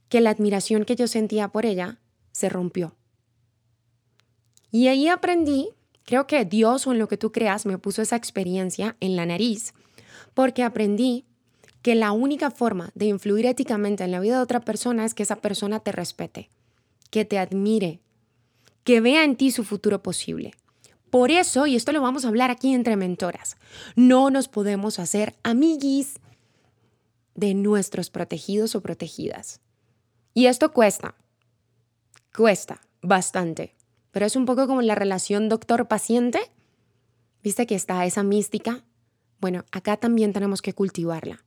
Que 0.10 0.22
la 0.22 0.32
admiración 0.32 0.86
que 0.86 0.96
yo 0.96 1.08
sentía 1.08 1.50
por 1.50 1.66
ella 1.66 2.00
se 2.32 2.50
rompió. 2.50 2.96
Y 4.72 4.88
ahí 4.88 5.08
aprendí, 5.08 5.70
creo 6.04 6.28
que 6.28 6.44
Dios 6.44 6.86
o 6.86 6.92
en 6.92 7.00
lo 7.00 7.08
que 7.08 7.18
tú 7.18 7.32
creas 7.32 7.66
me 7.66 7.78
puso 7.78 8.02
esa 8.02 8.18
experiencia 8.18 8.98
en 9.00 9.16
la 9.16 9.26
nariz, 9.26 9.74
porque 10.34 10.64
aprendí 10.64 11.26
que 11.82 11.96
la 11.96 12.12
única 12.12 12.52
forma 12.52 12.92
de 12.96 13.06
influir 13.06 13.46
éticamente 13.46 14.04
en 14.04 14.12
la 14.12 14.20
vida 14.20 14.38
de 14.38 14.44
otra 14.44 14.60
persona 14.60 15.06
es 15.06 15.14
que 15.14 15.24
esa 15.24 15.38
persona 15.38 15.80
te 15.80 15.92
respete, 15.92 16.50
que 17.10 17.26
te 17.26 17.38
admire, 17.38 18.02
que 18.84 19.02
vea 19.02 19.24
en 19.24 19.36
ti 19.38 19.52
su 19.52 19.64
futuro 19.64 20.04
posible. 20.04 20.52
Por 21.10 21.32
eso, 21.32 21.68
y 21.68 21.76
esto 21.76 21.92
lo 21.92 22.02
vamos 22.02 22.26
a 22.26 22.28
hablar 22.28 22.52
aquí 22.52 22.74
entre 22.74 22.96
mentoras, 22.96 23.58
no 23.96 24.30
nos 24.30 24.48
podemos 24.48 25.00
hacer 25.00 25.36
amiguis 25.44 26.20
de 27.36 27.54
nuestros 27.54 28.10
protegidos 28.10 28.76
o 28.76 28.82
protegidas. 28.82 29.62
Y 30.34 30.48
esto 30.48 30.74
cuesta, 30.74 31.16
cuesta 32.36 32.82
bastante, 33.02 33.76
pero 34.12 34.26
es 34.26 34.36
un 34.36 34.46
poco 34.46 34.68
como 34.68 34.82
la 34.82 34.96
relación 34.96 35.48
doctor-paciente. 35.50 36.40
¿Viste 37.44 37.68
que 37.68 37.76
está 37.76 38.06
esa 38.06 38.24
mística? 38.24 38.84
Bueno, 39.40 39.64
acá 39.72 39.98
también 39.98 40.34
tenemos 40.34 40.62
que 40.62 40.74
cultivarla. 40.74 41.44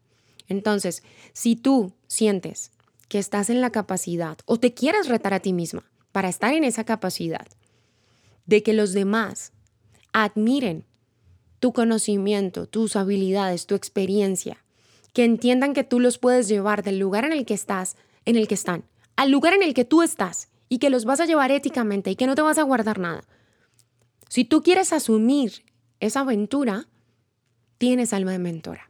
Entonces, 0.46 1.02
si 1.32 1.56
tú 1.56 1.92
sientes 2.06 2.70
que 3.08 3.18
estás 3.18 3.50
en 3.50 3.60
la 3.60 3.70
capacidad 3.70 4.38
o 4.44 4.58
te 4.58 4.74
quieres 4.74 5.08
retar 5.08 5.34
a 5.34 5.40
ti 5.40 5.52
misma 5.52 5.84
para 6.12 6.28
estar 6.28 6.54
en 6.54 6.64
esa 6.64 6.84
capacidad 6.84 7.46
de 8.48 8.62
que 8.62 8.72
los 8.72 8.92
demás 8.92 9.52
admiren 10.12 10.84
tu 11.60 11.72
conocimiento, 11.72 12.66
tus 12.66 12.96
habilidades, 12.96 13.66
tu 13.66 13.74
experiencia, 13.74 14.64
que 15.12 15.24
entiendan 15.24 15.74
que 15.74 15.84
tú 15.84 16.00
los 16.00 16.18
puedes 16.18 16.48
llevar 16.48 16.82
del 16.82 16.98
lugar 16.98 17.24
en 17.24 17.32
el 17.32 17.44
que 17.44 17.54
estás, 17.54 17.96
en 18.24 18.36
el 18.36 18.48
que 18.48 18.54
están, 18.54 18.84
al 19.16 19.30
lugar 19.30 19.52
en 19.52 19.62
el 19.62 19.74
que 19.74 19.84
tú 19.84 20.02
estás 20.02 20.48
y 20.68 20.78
que 20.78 20.90
los 20.90 21.04
vas 21.04 21.20
a 21.20 21.26
llevar 21.26 21.50
éticamente 21.50 22.10
y 22.10 22.16
que 22.16 22.26
no 22.26 22.34
te 22.34 22.42
vas 22.42 22.58
a 22.58 22.62
guardar 22.62 22.98
nada. 22.98 23.22
Si 24.28 24.44
tú 24.44 24.62
quieres 24.62 24.92
asumir 24.92 25.64
esa 26.00 26.20
aventura, 26.20 26.88
tienes 27.76 28.14
alma 28.14 28.32
de 28.32 28.38
mentora. 28.38 28.88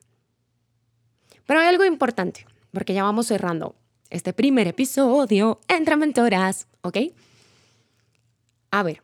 Pero 1.47 1.61
hay 1.61 1.67
algo 1.67 1.85
importante, 1.85 2.47
porque 2.73 2.95
ya 2.95 3.03
vamos 3.03 3.27
cerrando 3.27 3.75
este 4.11 4.33
primer 4.33 4.69
episodio 4.69 5.61
entre 5.67 5.97
mentoras, 5.97 6.69
¿ok? 6.83 6.99
A 8.71 8.83
ver, 8.83 9.03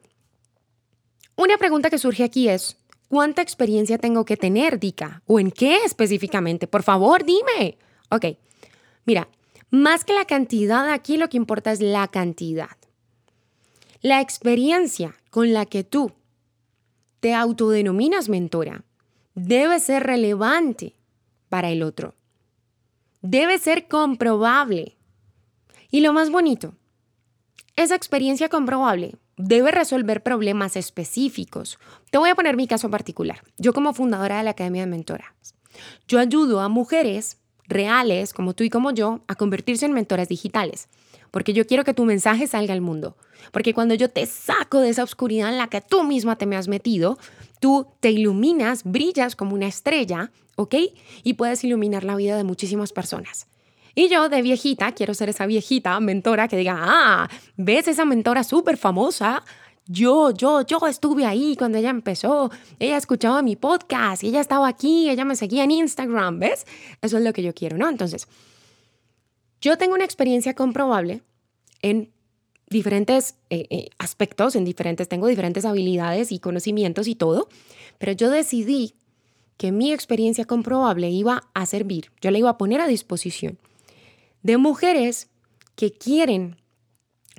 una 1.36 1.58
pregunta 1.58 1.90
que 1.90 1.98
surge 1.98 2.24
aquí 2.24 2.48
es, 2.48 2.76
¿cuánta 3.08 3.42
experiencia 3.42 3.98
tengo 3.98 4.24
que 4.24 4.36
tener, 4.36 4.78
Dika? 4.78 5.22
¿O 5.26 5.40
en 5.40 5.50
qué 5.50 5.84
específicamente? 5.84 6.66
Por 6.66 6.82
favor, 6.82 7.24
dime. 7.24 7.78
Ok, 8.10 8.26
mira, 9.04 9.28
más 9.70 10.04
que 10.04 10.12
la 10.12 10.24
cantidad, 10.24 10.88
aquí 10.90 11.16
lo 11.16 11.28
que 11.28 11.36
importa 11.36 11.72
es 11.72 11.80
la 11.80 12.06
cantidad. 12.08 12.76
La 14.00 14.20
experiencia 14.20 15.16
con 15.30 15.52
la 15.52 15.66
que 15.66 15.82
tú 15.82 16.12
te 17.20 17.34
autodenominas 17.34 18.28
mentora 18.28 18.84
debe 19.34 19.80
ser 19.80 20.04
relevante 20.04 20.94
para 21.48 21.70
el 21.70 21.82
otro. 21.82 22.14
Debe 23.22 23.58
ser 23.58 23.88
comprobable. 23.88 24.96
Y 25.90 26.02
lo 26.02 26.12
más 26.12 26.30
bonito, 26.30 26.74
esa 27.76 27.94
experiencia 27.94 28.48
comprobable 28.48 29.16
debe 29.36 29.70
resolver 29.70 30.22
problemas 30.22 30.76
específicos. 30.76 31.78
Te 32.10 32.18
voy 32.18 32.30
a 32.30 32.34
poner 32.34 32.56
mi 32.56 32.66
caso 32.66 32.90
particular. 32.90 33.42
Yo 33.58 33.72
como 33.72 33.94
fundadora 33.94 34.38
de 34.38 34.44
la 34.44 34.50
Academia 34.50 34.82
de 34.82 34.90
Mentoras, 34.90 35.28
yo 36.06 36.18
ayudo 36.18 36.60
a 36.60 36.68
mujeres 36.68 37.38
reales, 37.66 38.32
como 38.32 38.54
tú 38.54 38.64
y 38.64 38.70
como 38.70 38.90
yo, 38.92 39.20
a 39.26 39.34
convertirse 39.34 39.86
en 39.86 39.92
mentoras 39.92 40.28
digitales. 40.28 40.88
Porque 41.30 41.52
yo 41.52 41.66
quiero 41.66 41.84
que 41.84 41.94
tu 41.94 42.04
mensaje 42.04 42.46
salga 42.46 42.74
al 42.74 42.80
mundo. 42.80 43.16
Porque 43.50 43.74
cuando 43.74 43.94
yo 43.94 44.08
te 44.08 44.24
saco 44.26 44.80
de 44.80 44.90
esa 44.90 45.02
oscuridad 45.02 45.48
en 45.48 45.58
la 45.58 45.68
que 45.68 45.80
tú 45.80 46.04
misma 46.04 46.36
te 46.36 46.46
me 46.46 46.56
has 46.56 46.68
metido, 46.68 47.18
tú 47.60 47.88
te 48.00 48.10
iluminas, 48.10 48.84
brillas 48.84 49.34
como 49.34 49.54
una 49.54 49.66
estrella, 49.66 50.30
¿ok? 50.56 50.76
Y 51.24 51.34
puedes 51.34 51.64
iluminar 51.64 52.04
la 52.04 52.16
vida 52.16 52.36
de 52.36 52.44
muchísimas 52.44 52.92
personas. 52.92 53.48
Y 53.94 54.08
yo 54.08 54.28
de 54.28 54.42
viejita 54.42 54.92
quiero 54.92 55.14
ser 55.14 55.28
esa 55.28 55.46
viejita 55.46 55.98
mentora 56.00 56.48
que 56.48 56.56
diga, 56.56 56.76
ah, 56.78 57.28
¿ves 57.56 57.88
esa 57.88 58.04
mentora 58.04 58.42
súper 58.42 58.76
famosa? 58.76 59.44
Yo, 59.86 60.32
yo, 60.32 60.62
yo 60.62 60.78
estuve 60.88 61.26
ahí 61.26 61.56
cuando 61.56 61.78
ella 61.78 61.90
empezó. 61.90 62.50
Ella 62.78 62.96
escuchaba 62.96 63.42
mi 63.42 63.54
podcast 63.54 64.24
ella 64.24 64.40
estaba 64.40 64.66
aquí, 64.66 65.10
ella 65.10 65.24
me 65.24 65.36
seguía 65.36 65.64
en 65.64 65.70
Instagram, 65.70 66.40
¿ves? 66.40 66.66
Eso 67.02 67.18
es 67.18 67.24
lo 67.24 67.32
que 67.32 67.42
yo 67.42 67.54
quiero, 67.54 67.76
¿no? 67.76 67.88
Entonces, 67.88 68.26
yo 69.60 69.78
tengo 69.78 69.94
una 69.94 70.04
experiencia 70.04 70.54
comprobable 70.54 71.22
en 71.82 72.10
diferentes 72.68 73.36
eh, 73.50 73.66
eh, 73.70 73.90
aspectos, 73.98 74.56
en 74.56 74.64
diferentes, 74.64 75.08
tengo 75.08 75.26
diferentes 75.26 75.64
habilidades 75.64 76.32
y 76.32 76.40
conocimientos 76.40 77.06
y 77.06 77.14
todo, 77.14 77.48
pero 77.98 78.12
yo 78.12 78.30
decidí 78.30 78.94
que 79.56 79.70
mi 79.70 79.92
experiencia 79.92 80.46
comprobable 80.46 81.10
iba 81.10 81.48
a 81.54 81.66
servir, 81.66 82.10
yo 82.20 82.30
la 82.30 82.38
iba 82.38 82.50
a 82.50 82.58
poner 82.58 82.80
a 82.80 82.88
disposición 82.88 83.58
de 84.44 84.58
mujeres 84.58 85.28
que 85.74 85.92
quieren 85.92 86.56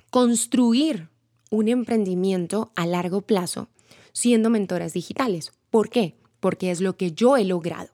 construir 0.09 1.07
un 1.51 1.69
emprendimiento 1.69 2.71
a 2.75 2.85
largo 2.85 3.21
plazo 3.21 3.69
siendo 4.11 4.49
mentoras 4.49 4.93
digitales. 4.93 5.51
¿Por 5.69 5.89
qué? 5.89 6.15
Porque 6.39 6.71
es 6.71 6.81
lo 6.81 6.97
que 6.97 7.11
yo 7.11 7.37
he 7.37 7.45
logrado, 7.45 7.89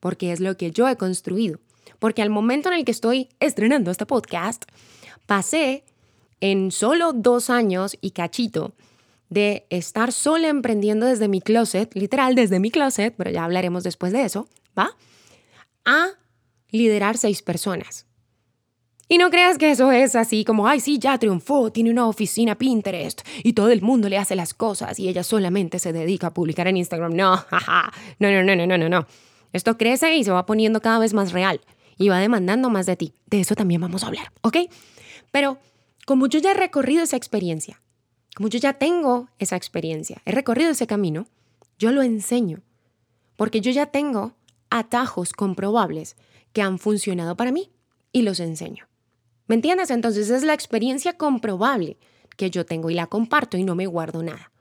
porque 0.00 0.32
es 0.32 0.40
lo 0.40 0.56
que 0.56 0.70
yo 0.70 0.88
he 0.88 0.96
construido, 0.96 1.60
porque 1.98 2.22
al 2.22 2.30
momento 2.30 2.68
en 2.70 2.78
el 2.78 2.84
que 2.84 2.92
estoy 2.92 3.28
estrenando 3.40 3.90
este 3.90 4.06
podcast, 4.06 4.64
pasé 5.26 5.84
en 6.40 6.70
solo 6.70 7.12
dos 7.12 7.50
años 7.50 7.96
y 8.00 8.12
cachito 8.12 8.74
de 9.28 9.66
estar 9.70 10.12
sola 10.12 10.48
emprendiendo 10.48 11.04
desde 11.04 11.28
mi 11.28 11.40
closet, 11.40 11.94
literal 11.94 12.34
desde 12.34 12.60
mi 12.60 12.70
closet, 12.70 13.14
pero 13.16 13.30
ya 13.30 13.44
hablaremos 13.44 13.84
después 13.84 14.12
de 14.12 14.22
eso, 14.22 14.48
¿va? 14.78 14.96
A 15.84 16.10
liderar 16.70 17.18
seis 17.18 17.42
personas. 17.42 18.05
Y 19.08 19.18
no 19.18 19.30
creas 19.30 19.56
que 19.56 19.70
eso 19.70 19.92
es 19.92 20.16
así 20.16 20.44
como, 20.44 20.66
ay, 20.66 20.80
sí, 20.80 20.98
ya 20.98 21.16
triunfó, 21.16 21.70
tiene 21.70 21.90
una 21.90 22.08
oficina 22.08 22.58
Pinterest 22.58 23.22
y 23.44 23.52
todo 23.52 23.70
el 23.70 23.80
mundo 23.80 24.08
le 24.08 24.18
hace 24.18 24.34
las 24.34 24.52
cosas 24.52 24.98
y 24.98 25.08
ella 25.08 25.22
solamente 25.22 25.78
se 25.78 25.92
dedica 25.92 26.28
a 26.28 26.34
publicar 26.34 26.66
en 26.66 26.76
Instagram. 26.76 27.14
No, 27.14 27.36
jaja, 27.50 27.92
no, 28.18 28.30
no, 28.30 28.42
no, 28.42 28.66
no, 28.66 28.78
no, 28.78 28.88
no. 28.88 29.06
Esto 29.52 29.78
crece 29.78 30.16
y 30.16 30.24
se 30.24 30.32
va 30.32 30.44
poniendo 30.44 30.82
cada 30.82 30.98
vez 30.98 31.14
más 31.14 31.32
real 31.32 31.60
y 31.96 32.08
va 32.08 32.18
demandando 32.18 32.68
más 32.68 32.86
de 32.86 32.96
ti. 32.96 33.14
De 33.26 33.40
eso 33.40 33.54
también 33.54 33.80
vamos 33.80 34.02
a 34.02 34.08
hablar, 34.08 34.32
¿ok? 34.42 34.56
Pero 35.30 35.58
como 36.04 36.26
yo 36.26 36.40
ya 36.40 36.50
he 36.50 36.54
recorrido 36.54 37.04
esa 37.04 37.16
experiencia, 37.16 37.80
como 38.34 38.48
yo 38.48 38.58
ya 38.58 38.72
tengo 38.72 39.28
esa 39.38 39.56
experiencia, 39.56 40.20
he 40.24 40.32
recorrido 40.32 40.70
ese 40.70 40.88
camino, 40.88 41.26
yo 41.78 41.92
lo 41.92 42.02
enseño, 42.02 42.62
porque 43.36 43.60
yo 43.60 43.70
ya 43.70 43.86
tengo 43.86 44.34
atajos 44.68 45.32
comprobables 45.32 46.16
que 46.52 46.62
han 46.62 46.78
funcionado 46.78 47.36
para 47.36 47.52
mí 47.52 47.70
y 48.12 48.22
los 48.22 48.40
enseño. 48.40 48.85
¿Me 49.46 49.54
entiendes? 49.54 49.90
Entonces 49.90 50.30
es 50.30 50.42
la 50.42 50.54
experiencia 50.54 51.14
comprobable 51.14 51.98
que 52.36 52.50
yo 52.50 52.66
tengo 52.66 52.90
y 52.90 52.94
la 52.94 53.06
comparto 53.06 53.56
y 53.56 53.64
no 53.64 53.74
me 53.74 53.86
guardo 53.86 54.22
nada. 54.22 54.52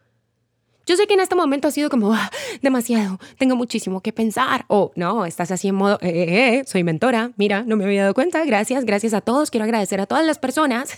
Yo 0.86 0.96
sé 0.96 1.08
que 1.08 1.16
en 1.16 1.20
este 1.20 1.34
momento 1.34 1.68
ha 1.68 1.72
sido 1.72 1.90
como 1.90 2.14
ah, 2.14 2.30
demasiado, 2.62 3.20
tengo 3.40 3.56
muchísimo 3.56 4.02
que 4.02 4.14
pensar. 4.14 4.66
O 4.68 4.92
no, 4.96 5.26
estás 5.26 5.50
así 5.50 5.70
en 5.70 5.76
modo, 5.76 5.98
eh, 6.02 6.10
eh, 6.10 6.58
eh, 6.60 6.64
soy 6.68 6.84
mentora, 6.84 7.32
mira, 7.38 7.64
no 7.64 7.76
me 7.76 7.86
había 7.86 8.02
dado 8.04 8.14
cuenta, 8.14 8.46
gracias, 8.46 8.86
gracias 8.86 9.14
a 9.14 9.22
todos, 9.22 9.50
quiero 9.50 9.64
agradecer 9.64 10.00
a 10.00 10.06
todas 10.06 10.26
las 10.26 10.38
personas. 10.38 10.92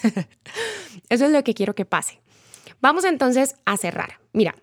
Eso 1.10 1.26
es 1.26 1.32
lo 1.32 1.44
que 1.44 1.54
quiero 1.54 1.74
que 1.74 1.86
pase. 1.86 2.20
Vamos 2.82 3.06
entonces 3.06 3.56
a 3.66 3.78
cerrar. 3.78 4.20
Mira, 4.34 4.56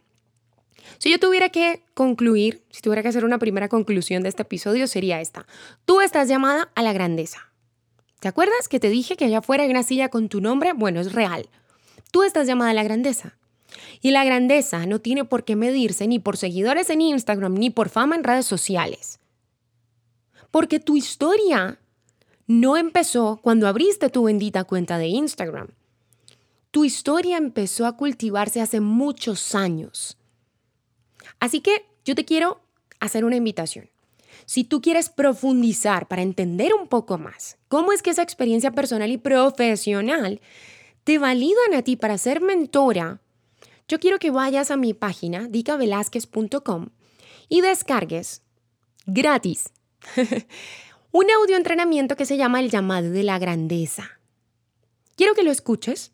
si 0.98 1.10
yo 1.10 1.18
tuviera 1.18 1.48
que 1.48 1.82
concluir, 1.94 2.62
si 2.70 2.82
tuviera 2.82 3.02
que 3.02 3.08
hacer 3.08 3.24
una 3.24 3.38
primera 3.38 3.68
conclusión 3.68 4.22
de 4.22 4.28
este 4.28 4.42
episodio, 4.42 4.86
sería 4.86 5.20
esta. 5.20 5.46
Tú 5.86 6.02
estás 6.02 6.28
llamada 6.28 6.70
a 6.74 6.82
la 6.82 6.92
grandeza. 6.92 7.53
¿Te 8.24 8.28
acuerdas 8.28 8.68
que 8.70 8.80
te 8.80 8.88
dije 8.88 9.18
que 9.18 9.26
allá 9.26 9.40
afuera 9.40 9.64
hay 9.64 9.70
una 9.70 9.82
silla 9.82 10.08
con 10.08 10.30
tu 10.30 10.40
nombre? 10.40 10.72
Bueno, 10.72 10.98
es 10.98 11.12
real. 11.12 11.46
Tú 12.10 12.22
estás 12.22 12.46
llamada 12.46 12.70
a 12.70 12.72
la 12.72 12.82
grandeza. 12.82 13.36
Y 14.00 14.12
la 14.12 14.24
grandeza 14.24 14.86
no 14.86 14.98
tiene 14.98 15.26
por 15.26 15.44
qué 15.44 15.56
medirse 15.56 16.08
ni 16.08 16.18
por 16.18 16.38
seguidores 16.38 16.88
en 16.88 17.02
Instagram 17.02 17.52
ni 17.52 17.68
por 17.68 17.90
fama 17.90 18.16
en 18.16 18.24
redes 18.24 18.46
sociales. 18.46 19.20
Porque 20.50 20.80
tu 20.80 20.96
historia 20.96 21.78
no 22.46 22.78
empezó 22.78 23.40
cuando 23.42 23.68
abriste 23.68 24.08
tu 24.08 24.22
bendita 24.22 24.64
cuenta 24.64 24.96
de 24.96 25.08
Instagram. 25.08 25.68
Tu 26.70 26.86
historia 26.86 27.36
empezó 27.36 27.84
a 27.84 27.98
cultivarse 27.98 28.62
hace 28.62 28.80
muchos 28.80 29.54
años. 29.54 30.16
Así 31.40 31.60
que 31.60 31.84
yo 32.06 32.14
te 32.14 32.24
quiero 32.24 32.62
hacer 33.00 33.26
una 33.26 33.36
invitación. 33.36 33.90
Si 34.46 34.64
tú 34.64 34.80
quieres 34.80 35.08
profundizar 35.08 36.06
para 36.08 36.22
entender 36.22 36.74
un 36.74 36.88
poco 36.88 37.18
más 37.18 37.58
cómo 37.68 37.92
es 37.92 38.02
que 38.02 38.10
esa 38.10 38.22
experiencia 38.22 38.70
personal 38.72 39.10
y 39.10 39.18
profesional 39.18 40.40
te 41.04 41.18
validan 41.18 41.74
a 41.74 41.82
ti 41.82 41.96
para 41.96 42.18
ser 42.18 42.40
mentora, 42.40 43.20
yo 43.88 44.00
quiero 44.00 44.18
que 44.18 44.30
vayas 44.30 44.70
a 44.70 44.76
mi 44.76 44.94
página 44.94 45.48
dicavelázquez.com 45.48 46.88
y 47.48 47.60
descargues 47.60 48.42
gratis 49.06 49.70
un 51.12 51.26
audio 51.30 51.56
entrenamiento 51.56 52.16
que 52.16 52.26
se 52.26 52.36
llama 52.36 52.60
El 52.60 52.70
llamado 52.70 53.10
de 53.10 53.22
la 53.22 53.38
grandeza. 53.38 54.18
Quiero 55.16 55.34
que 55.34 55.44
lo 55.44 55.50
escuches, 55.50 56.12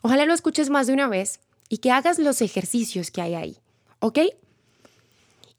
ojalá 0.00 0.24
lo 0.24 0.32
escuches 0.32 0.70
más 0.70 0.86
de 0.86 0.94
una 0.94 1.08
vez 1.08 1.40
y 1.68 1.78
que 1.78 1.90
hagas 1.90 2.18
los 2.18 2.40
ejercicios 2.40 3.10
que 3.10 3.20
hay 3.20 3.34
ahí, 3.34 3.58
¿ok? 3.98 4.18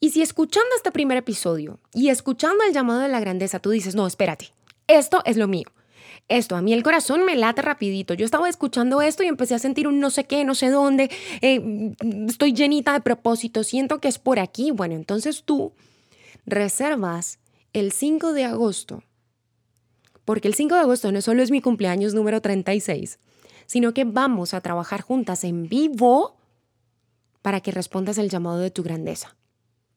Y 0.03 0.09
si 0.09 0.23
escuchando 0.23 0.75
este 0.75 0.91
primer 0.91 1.19
episodio 1.19 1.79
y 1.93 2.09
escuchando 2.09 2.63
el 2.63 2.73
llamado 2.73 3.01
de 3.01 3.07
la 3.07 3.19
grandeza, 3.19 3.59
tú 3.59 3.69
dices, 3.69 3.93
no, 3.93 4.07
espérate, 4.07 4.51
esto 4.87 5.21
es 5.25 5.37
lo 5.37 5.47
mío. 5.47 5.67
Esto, 6.27 6.55
a 6.55 6.61
mí 6.63 6.73
el 6.73 6.81
corazón 6.81 7.23
me 7.23 7.35
late 7.35 7.61
rapidito. 7.61 8.15
Yo 8.15 8.25
estaba 8.25 8.49
escuchando 8.49 9.03
esto 9.03 9.21
y 9.21 9.27
empecé 9.27 9.53
a 9.53 9.59
sentir 9.59 9.87
un 9.87 9.99
no 9.99 10.09
sé 10.09 10.23
qué, 10.23 10.43
no 10.43 10.55
sé 10.55 10.71
dónde. 10.71 11.11
Eh, 11.41 11.93
estoy 12.27 12.53
llenita 12.53 12.93
de 12.93 13.01
propósito, 13.01 13.63
siento 13.63 14.01
que 14.01 14.07
es 14.07 14.17
por 14.17 14.39
aquí. 14.39 14.71
Bueno, 14.71 14.95
entonces 14.95 15.43
tú 15.43 15.73
reservas 16.47 17.37
el 17.71 17.91
5 17.91 18.33
de 18.33 18.45
agosto, 18.45 19.03
porque 20.25 20.47
el 20.47 20.55
5 20.55 20.73
de 20.73 20.81
agosto 20.81 21.11
no 21.11 21.21
solo 21.21 21.43
es 21.43 21.51
mi 21.51 21.61
cumpleaños 21.61 22.15
número 22.15 22.41
36, 22.41 23.19
sino 23.67 23.93
que 23.93 24.05
vamos 24.05 24.55
a 24.55 24.61
trabajar 24.61 25.01
juntas 25.01 25.43
en 25.43 25.69
vivo 25.69 26.37
para 27.43 27.61
que 27.61 27.69
respondas 27.69 28.17
el 28.17 28.29
llamado 28.29 28.57
de 28.57 28.71
tu 28.71 28.81
grandeza 28.81 29.35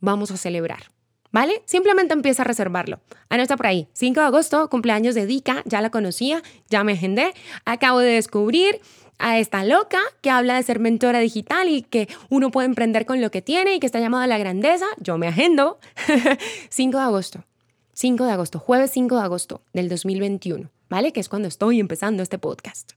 vamos 0.04 0.30
a 0.30 0.36
celebrar. 0.36 0.90
¿Vale? 1.32 1.62
Simplemente 1.64 2.14
empieza 2.14 2.42
a 2.42 2.44
reservarlo. 2.44 3.00
No 3.28 3.42
está 3.42 3.56
por 3.56 3.66
ahí. 3.66 3.88
5 3.94 4.20
de 4.20 4.26
agosto, 4.26 4.70
cumpleaños 4.70 5.16
de 5.16 5.26
Dika, 5.26 5.62
ya 5.64 5.80
la 5.80 5.90
conocía, 5.90 6.42
ya 6.70 6.84
me 6.84 6.92
agendé. 6.92 7.34
Acabo 7.64 7.98
de 7.98 8.12
descubrir 8.12 8.80
a 9.18 9.40
esta 9.40 9.64
loca 9.64 9.98
que 10.20 10.30
habla 10.30 10.54
de 10.54 10.62
ser 10.62 10.78
mentora 10.78 11.18
digital 11.18 11.68
y 11.68 11.82
que 11.82 12.08
uno 12.30 12.52
puede 12.52 12.66
emprender 12.66 13.04
con 13.04 13.20
lo 13.20 13.32
que 13.32 13.42
tiene 13.42 13.74
y 13.74 13.80
que 13.80 13.86
está 13.86 13.98
llamada 13.98 14.24
a 14.24 14.28
la 14.28 14.38
grandeza. 14.38 14.86
Yo 15.00 15.18
me 15.18 15.26
agendo. 15.26 15.80
5 16.68 16.98
de 16.98 17.02
agosto. 17.02 17.44
5 17.94 18.24
de 18.24 18.30
agosto, 18.30 18.60
jueves 18.60 18.92
5 18.92 19.16
de 19.16 19.22
agosto 19.22 19.62
del 19.72 19.88
2021. 19.88 20.70
¿vale? 20.88 21.12
Que 21.12 21.18
es 21.18 21.28
cuando 21.28 21.48
estoy 21.48 21.80
empezando 21.80 22.22
este 22.22 22.38
podcast. 22.38 22.92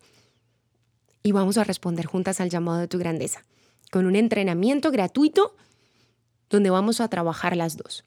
Y 1.24 1.32
vamos 1.32 1.58
a 1.58 1.63
responder 1.63 2.06
juntas 2.06 2.39
al 2.39 2.50
llamado 2.50 2.80
de 2.80 2.88
tu 2.88 3.00
grandeza, 3.00 3.43
con 3.91 4.06
un 4.06 4.15
entrenamiento 4.15 4.91
gratuito 4.91 5.56
donde 6.50 6.70
vamos 6.70 7.02
a 7.02 7.08
trabajar 7.08 7.56
las 7.56 7.78
dos. 7.78 8.06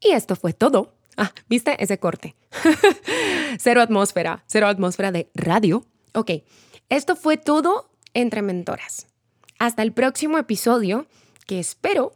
Y 0.00 0.10
esto 0.10 0.36
fue 0.36 0.52
todo. 0.52 0.94
Ah, 1.16 1.32
¿viste 1.48 1.82
ese 1.82 1.98
corte? 1.98 2.34
cero 3.58 3.80
atmósfera, 3.80 4.44
cero 4.46 4.66
atmósfera 4.66 5.12
de 5.12 5.30
radio. 5.34 5.86
Ok, 6.12 6.30
esto 6.88 7.16
fue 7.16 7.36
todo 7.36 7.90
entre 8.12 8.42
mentoras. 8.42 9.06
Hasta 9.58 9.82
el 9.82 9.92
próximo 9.92 10.38
episodio, 10.38 11.06
que 11.46 11.60
espero 11.60 12.12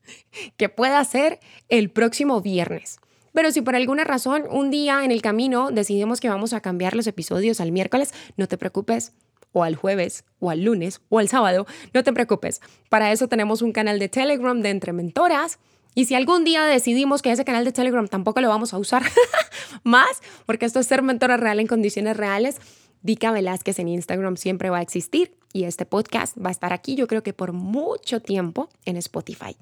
que 0.56 0.68
pueda 0.68 1.02
ser 1.04 1.40
el 1.68 1.90
próximo 1.90 2.40
viernes. 2.40 2.98
Pero 3.32 3.50
si 3.50 3.62
por 3.62 3.74
alguna 3.74 4.04
razón 4.04 4.44
un 4.48 4.70
día 4.70 5.04
en 5.04 5.10
el 5.10 5.20
camino 5.20 5.70
decidimos 5.72 6.20
que 6.20 6.28
vamos 6.28 6.52
a 6.52 6.60
cambiar 6.60 6.94
los 6.94 7.06
episodios 7.06 7.60
al 7.60 7.72
miércoles, 7.72 8.14
no 8.36 8.46
te 8.46 8.58
preocupes, 8.58 9.12
o 9.54 9.62
al 9.64 9.76
jueves, 9.76 10.24
o 10.40 10.50
al 10.50 10.64
lunes, 10.64 11.00
o 11.08 11.20
al 11.20 11.28
sábado, 11.28 11.66
no 11.94 12.02
te 12.02 12.12
preocupes. 12.12 12.60
Para 12.90 13.12
eso 13.12 13.28
tenemos 13.28 13.62
un 13.62 13.72
canal 13.72 13.98
de 13.98 14.10
Telegram 14.10 14.60
de 14.60 14.68
Entre 14.68 14.92
Mentoras. 14.92 15.58
Y 15.94 16.06
si 16.06 16.16
algún 16.16 16.44
día 16.44 16.64
decidimos 16.64 17.22
que 17.22 17.30
ese 17.30 17.44
canal 17.44 17.64
de 17.64 17.70
Telegram 17.72 18.06
tampoco 18.08 18.40
lo 18.40 18.48
vamos 18.48 18.74
a 18.74 18.78
usar 18.78 19.04
más, 19.84 20.22
porque 20.44 20.66
esto 20.66 20.80
es 20.80 20.86
ser 20.86 21.02
mentora 21.02 21.36
real 21.36 21.60
en 21.60 21.68
condiciones 21.68 22.16
reales, 22.16 22.60
Dica 23.00 23.30
Velázquez 23.30 23.78
en 23.78 23.88
Instagram 23.88 24.36
siempre 24.36 24.70
va 24.70 24.78
a 24.78 24.82
existir 24.82 25.36
y 25.52 25.64
este 25.64 25.86
podcast 25.86 26.36
va 26.36 26.48
a 26.48 26.52
estar 26.52 26.72
aquí 26.72 26.96
yo 26.96 27.06
creo 27.06 27.22
que 27.22 27.34
por 27.34 27.52
mucho 27.52 28.20
tiempo 28.20 28.70
en 28.86 28.96
Spotify 28.96 29.56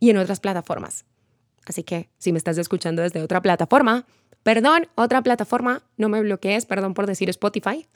y 0.00 0.10
en 0.10 0.18
otras 0.18 0.40
plataformas. 0.40 1.06
Así 1.66 1.82
que 1.82 2.10
si 2.18 2.32
me 2.32 2.38
estás 2.38 2.58
escuchando 2.58 3.00
desde 3.00 3.22
otra 3.22 3.40
plataforma, 3.40 4.06
perdón, 4.42 4.88
otra 4.94 5.22
plataforma, 5.22 5.82
no 5.96 6.08
me 6.08 6.20
bloquees, 6.20 6.66
perdón 6.66 6.94
por 6.94 7.06
decir 7.06 7.28
Spotify. 7.30 7.86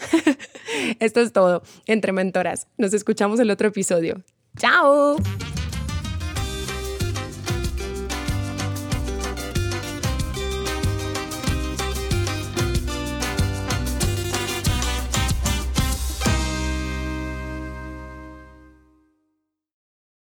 Esto 1.00 1.20
es 1.20 1.32
todo 1.32 1.62
entre 1.86 2.12
mentoras. 2.12 2.68
Nos 2.76 2.94
escuchamos 2.94 3.40
el 3.40 3.50
otro 3.50 3.68
episodio. 3.68 4.22
¡Chao! 4.56 5.16